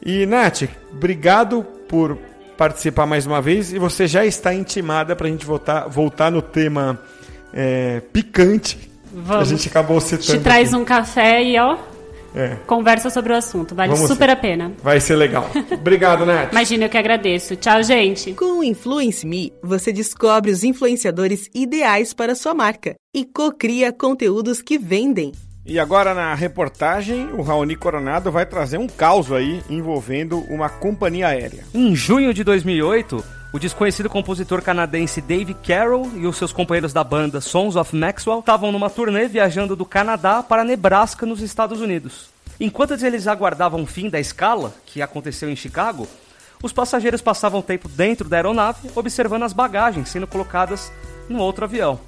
E, 0.04 0.26
Nath, 0.26 0.64
obrigado 0.92 1.62
por 1.88 2.18
participar 2.58 3.06
mais 3.06 3.24
uma 3.24 3.40
vez. 3.40 3.72
E 3.72 3.78
você 3.78 4.08
já 4.08 4.26
está 4.26 4.52
intimada 4.52 5.14
para 5.14 5.28
a 5.28 5.30
gente 5.30 5.46
voltar, 5.46 5.86
voltar 5.86 6.32
no 6.32 6.42
tema 6.42 7.00
é, 7.54 8.00
picante. 8.12 8.90
Vamos. 9.12 9.42
A 9.42 9.44
gente 9.44 9.68
acabou 9.68 10.00
citando. 10.00 10.38
Te 10.38 10.40
traz 10.40 10.74
aqui. 10.74 10.82
um 10.82 10.84
café 10.84 11.42
e, 11.44 11.58
ó, 11.58 11.76
é. 12.34 12.56
Conversa 12.66 13.10
sobre 13.10 13.32
o 13.32 13.36
assunto, 13.36 13.74
vale 13.74 13.92
Vamos 13.92 14.08
super 14.08 14.28
ser. 14.28 14.32
a 14.32 14.36
pena. 14.36 14.72
Vai 14.82 14.98
ser 15.00 15.16
legal. 15.16 15.50
Obrigado, 15.70 16.24
Nath. 16.24 16.50
Imagina, 16.50 16.86
eu 16.86 16.88
que 16.88 16.96
agradeço. 16.96 17.54
Tchau, 17.56 17.82
gente. 17.82 18.32
Com 18.32 18.60
o 18.60 18.64
Influence 18.64 19.26
Me, 19.26 19.52
você 19.62 19.92
descobre 19.92 20.50
os 20.50 20.64
influenciadores 20.64 21.50
ideais 21.54 22.14
para 22.14 22.34
sua 22.34 22.54
marca 22.54 22.94
e 23.14 23.24
cocria 23.26 23.92
conteúdos 23.92 24.62
que 24.62 24.78
vendem. 24.78 25.32
E 25.64 25.78
agora 25.78 26.12
na 26.12 26.34
reportagem, 26.34 27.30
o 27.34 27.40
Raoni 27.40 27.76
Coronado 27.76 28.32
vai 28.32 28.44
trazer 28.44 28.78
um 28.78 28.88
caos 28.88 29.30
aí 29.30 29.62
envolvendo 29.70 30.40
uma 30.50 30.68
companhia 30.68 31.28
aérea. 31.28 31.64
Em 31.72 31.94
junho 31.94 32.34
de 32.34 32.42
2008, 32.42 33.24
o 33.52 33.58
desconhecido 33.60 34.10
compositor 34.10 34.60
canadense 34.60 35.20
Dave 35.20 35.54
Carroll 35.54 36.10
e 36.16 36.26
os 36.26 36.36
seus 36.36 36.52
companheiros 36.52 36.92
da 36.92 37.04
banda 37.04 37.40
Sons 37.40 37.76
of 37.76 37.94
Maxwell 37.94 38.40
estavam 38.40 38.72
numa 38.72 38.90
turnê 38.90 39.28
viajando 39.28 39.76
do 39.76 39.84
Canadá 39.84 40.42
para 40.42 40.64
Nebraska, 40.64 41.24
nos 41.24 41.40
Estados 41.40 41.80
Unidos. 41.80 42.30
Enquanto 42.58 43.00
eles 43.00 43.28
aguardavam 43.28 43.82
o 43.82 43.86
fim 43.86 44.10
da 44.10 44.18
escala, 44.18 44.74
que 44.84 45.00
aconteceu 45.00 45.48
em 45.48 45.54
Chicago, 45.54 46.08
os 46.60 46.72
passageiros 46.72 47.22
passavam 47.22 47.62
tempo 47.62 47.88
dentro 47.88 48.28
da 48.28 48.36
aeronave 48.36 48.90
observando 48.96 49.44
as 49.44 49.52
bagagens 49.52 50.08
sendo 50.08 50.26
colocadas 50.26 50.92
no 51.28 51.38
outro 51.38 51.64
avião. 51.64 52.00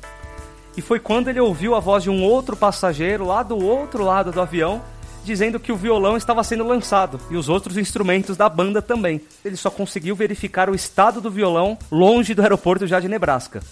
E 0.76 0.82
foi 0.82 0.98
quando 0.98 1.28
ele 1.28 1.40
ouviu 1.40 1.74
a 1.74 1.80
voz 1.80 2.02
de 2.02 2.10
um 2.10 2.22
outro 2.24 2.56
passageiro 2.56 3.26
lá 3.26 3.42
do 3.42 3.56
outro 3.56 4.04
lado 4.04 4.32
do 4.32 4.40
avião 4.40 4.82
dizendo 5.24 5.58
que 5.58 5.72
o 5.72 5.76
violão 5.76 6.16
estava 6.16 6.44
sendo 6.44 6.64
lançado 6.64 7.18
e 7.30 7.36
os 7.36 7.48
outros 7.48 7.78
instrumentos 7.78 8.36
da 8.36 8.48
banda 8.48 8.82
também. 8.82 9.20
Ele 9.44 9.56
só 9.56 9.70
conseguiu 9.70 10.14
verificar 10.14 10.68
o 10.68 10.74
estado 10.74 11.20
do 11.20 11.30
violão 11.30 11.78
longe 11.90 12.34
do 12.34 12.42
aeroporto 12.42 12.86
já 12.86 13.00
de 13.00 13.08
Nebraska. 13.08 13.62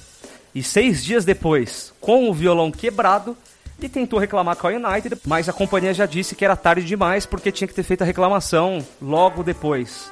E 0.54 0.62
seis 0.62 1.04
dias 1.04 1.24
depois, 1.24 1.92
com 2.00 2.28
o 2.28 2.34
violão 2.34 2.70
quebrado, 2.70 3.36
ele 3.78 3.88
tentou 3.88 4.18
reclamar 4.18 4.56
com 4.56 4.66
a 4.66 4.70
United, 4.70 5.18
mas 5.26 5.48
a 5.48 5.52
companhia 5.52 5.92
já 5.92 6.06
disse 6.06 6.34
que 6.34 6.44
era 6.44 6.56
tarde 6.56 6.86
demais 6.86 7.26
porque 7.26 7.52
tinha 7.52 7.68
que 7.68 7.74
ter 7.74 7.82
feito 7.82 8.02
a 8.02 8.06
reclamação 8.06 8.84
logo 9.00 9.42
depois. 9.42 10.10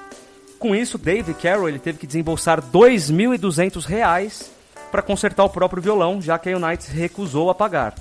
Com 0.58 0.74
isso, 0.74 0.98
Dave 0.98 1.32
Carroll 1.34 1.68
ele 1.68 1.78
teve 1.78 1.98
que 1.98 2.06
desembolsar 2.06 2.60
2.200 2.60 3.84
reais 3.84 4.50
para 4.90 5.02
consertar 5.02 5.44
o 5.44 5.50
próprio 5.50 5.82
violão, 5.82 6.20
já 6.20 6.38
que 6.38 6.50
a 6.50 6.56
United 6.56 6.92
recusou 6.92 7.50
a 7.50 7.54
pagar. 7.54 7.94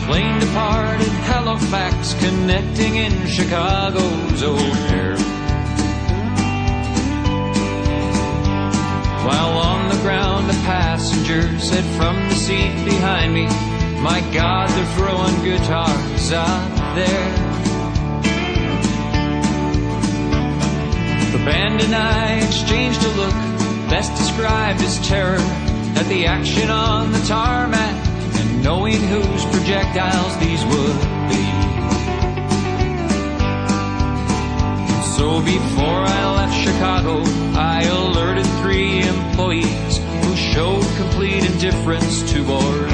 Plane 0.06 0.38
departed 0.38 1.10
Halifax, 1.30 2.14
connecting 2.20 2.96
in 2.96 3.26
Chicago's. 3.26 4.42
While 9.24 9.56
on 9.56 9.88
the 9.88 9.93
ground, 10.04 10.50
a 10.50 10.54
passenger 10.68 11.58
said 11.58 11.82
from 11.96 12.14
the 12.28 12.34
seat 12.34 12.74
behind 12.84 13.32
me, 13.32 13.46
My 14.02 14.20
God, 14.34 14.68
they're 14.68 14.96
throwing 14.98 15.34
guitars 15.42 16.30
out 16.30 16.94
there. 16.94 17.30
The 21.32 21.42
band 21.46 21.80
and 21.80 21.94
I 21.94 22.34
exchanged 22.46 23.02
a 23.02 23.08
look, 23.16 23.32
best 23.88 24.14
described 24.18 24.82
as 24.82 25.00
terror, 25.08 25.38
at 25.96 26.06
the 26.10 26.26
action 26.26 26.68
on 26.68 27.10
the 27.10 27.20
tarmac, 27.20 27.96
and 28.36 28.62
knowing 28.62 29.00
whose 29.00 29.44
projectiles 29.46 30.36
these 30.36 30.62
would 30.66 31.00
be. 31.32 31.44
So 35.16 35.40
before 35.40 36.04
I 36.04 36.34
left 36.36 36.54
Chicago, 36.62 37.22
I 37.56 37.88
difference 41.64 42.30
to 42.30 42.44
our 42.52 42.93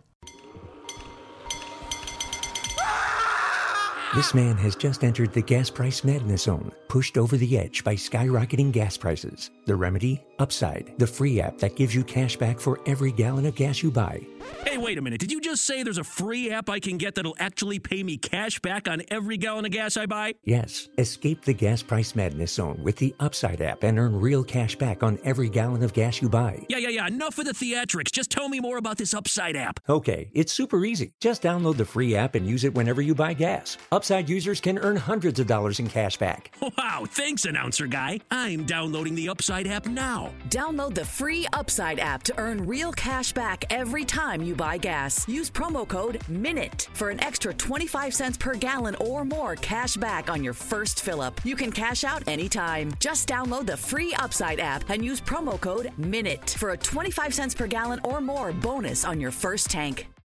This 4.13 4.33
man 4.33 4.57
has 4.57 4.75
just 4.75 5.05
entered 5.05 5.31
the 5.31 5.41
gas 5.41 5.69
price 5.69 6.03
madness 6.03 6.43
zone, 6.43 6.73
pushed 6.89 7.17
over 7.17 7.37
the 7.37 7.57
edge 7.57 7.85
by 7.85 7.95
skyrocketing 7.95 8.73
gas 8.73 8.97
prices. 8.97 9.51
The 9.67 9.77
remedy? 9.77 10.21
Upside, 10.41 10.93
the 10.97 11.05
free 11.05 11.39
app 11.39 11.59
that 11.59 11.75
gives 11.75 11.93
you 11.93 12.03
cash 12.03 12.35
back 12.35 12.59
for 12.59 12.79
every 12.87 13.11
gallon 13.11 13.45
of 13.45 13.53
gas 13.53 13.83
you 13.83 13.91
buy. 13.91 14.25
Hey, 14.65 14.75
wait 14.77 14.97
a 14.97 15.01
minute. 15.01 15.19
Did 15.19 15.31
you 15.31 15.39
just 15.39 15.65
say 15.65 15.83
there's 15.83 15.99
a 15.99 16.03
free 16.03 16.49
app 16.49 16.67
I 16.67 16.79
can 16.79 16.97
get 16.97 17.13
that'll 17.13 17.35
actually 17.37 17.77
pay 17.77 18.01
me 18.01 18.17
cash 18.17 18.59
back 18.59 18.87
on 18.87 19.03
every 19.09 19.37
gallon 19.37 19.65
of 19.65 19.71
gas 19.71 19.97
I 19.97 20.07
buy? 20.07 20.33
Yes, 20.43 20.89
escape 20.97 21.43
the 21.45 21.53
gas 21.53 21.83
price 21.83 22.15
madness 22.15 22.53
zone 22.53 22.81
with 22.83 22.95
the 22.97 23.13
Upside 23.19 23.61
app 23.61 23.83
and 23.83 23.99
earn 23.99 24.19
real 24.19 24.43
cash 24.43 24.75
back 24.75 25.03
on 25.03 25.19
every 25.23 25.47
gallon 25.47 25.83
of 25.83 25.93
gas 25.93 26.23
you 26.23 26.29
buy. 26.29 26.65
Yeah, 26.69 26.77
yeah, 26.77 26.89
yeah. 26.89 27.07
Enough 27.07 27.37
of 27.37 27.45
the 27.45 27.53
theatrics. 27.53 28.11
Just 28.11 28.31
tell 28.31 28.49
me 28.49 28.59
more 28.59 28.77
about 28.77 28.97
this 28.97 29.13
Upside 29.13 29.55
app. 29.55 29.79
Okay, 29.87 30.31
it's 30.33 30.51
super 30.51 30.83
easy. 30.85 31.13
Just 31.19 31.43
download 31.43 31.77
the 31.77 31.85
free 31.85 32.15
app 32.15 32.33
and 32.33 32.47
use 32.47 32.63
it 32.63 32.73
whenever 32.73 33.03
you 33.03 33.13
buy 33.13 33.33
gas. 33.33 33.77
Upside 33.91 34.27
users 34.27 34.59
can 34.59 34.79
earn 34.79 34.95
hundreds 34.95 35.39
of 35.39 35.45
dollars 35.45 35.79
in 35.79 35.87
cash 35.87 36.17
back. 36.17 36.55
Wow, 36.77 37.05
thanks, 37.07 37.45
announcer 37.45 37.85
guy. 37.85 38.21
I'm 38.31 38.65
downloading 38.65 39.13
the 39.13 39.29
Upside 39.29 39.67
app 39.67 39.85
now. 39.85 40.30
Download 40.49 40.93
the 40.93 41.05
free 41.05 41.47
Upside 41.53 41.99
app 41.99 42.23
to 42.23 42.37
earn 42.37 42.67
real 42.67 42.91
cash 42.91 43.31
back 43.31 43.65
every 43.69 44.05
time 44.05 44.41
you 44.41 44.55
buy 44.55 44.77
gas. 44.77 45.27
Use 45.27 45.49
promo 45.49 45.87
code 45.87 46.21
MINUTE 46.27 46.89
for 46.93 47.09
an 47.09 47.23
extra 47.23 47.53
25 47.53 48.13
cents 48.13 48.37
per 48.37 48.55
gallon 48.55 48.95
or 48.95 49.23
more 49.23 49.55
cash 49.55 49.95
back 49.97 50.29
on 50.29 50.43
your 50.43 50.53
first 50.53 51.01
fill 51.01 51.21
up. 51.21 51.39
You 51.45 51.55
can 51.55 51.71
cash 51.71 52.03
out 52.03 52.27
anytime. 52.27 52.93
Just 52.99 53.27
download 53.27 53.65
the 53.65 53.77
free 53.77 54.13
Upside 54.15 54.59
app 54.59 54.89
and 54.89 55.03
use 55.03 55.21
promo 55.21 55.59
code 55.59 55.91
MINUTE 55.97 56.51
for 56.51 56.71
a 56.71 56.77
25 56.77 57.33
cents 57.33 57.55
per 57.55 57.67
gallon 57.67 58.01
or 58.03 58.21
more 58.21 58.51
bonus 58.51 59.05
on 59.05 59.19
your 59.19 59.31
first 59.31 59.69
tank. 59.69 60.10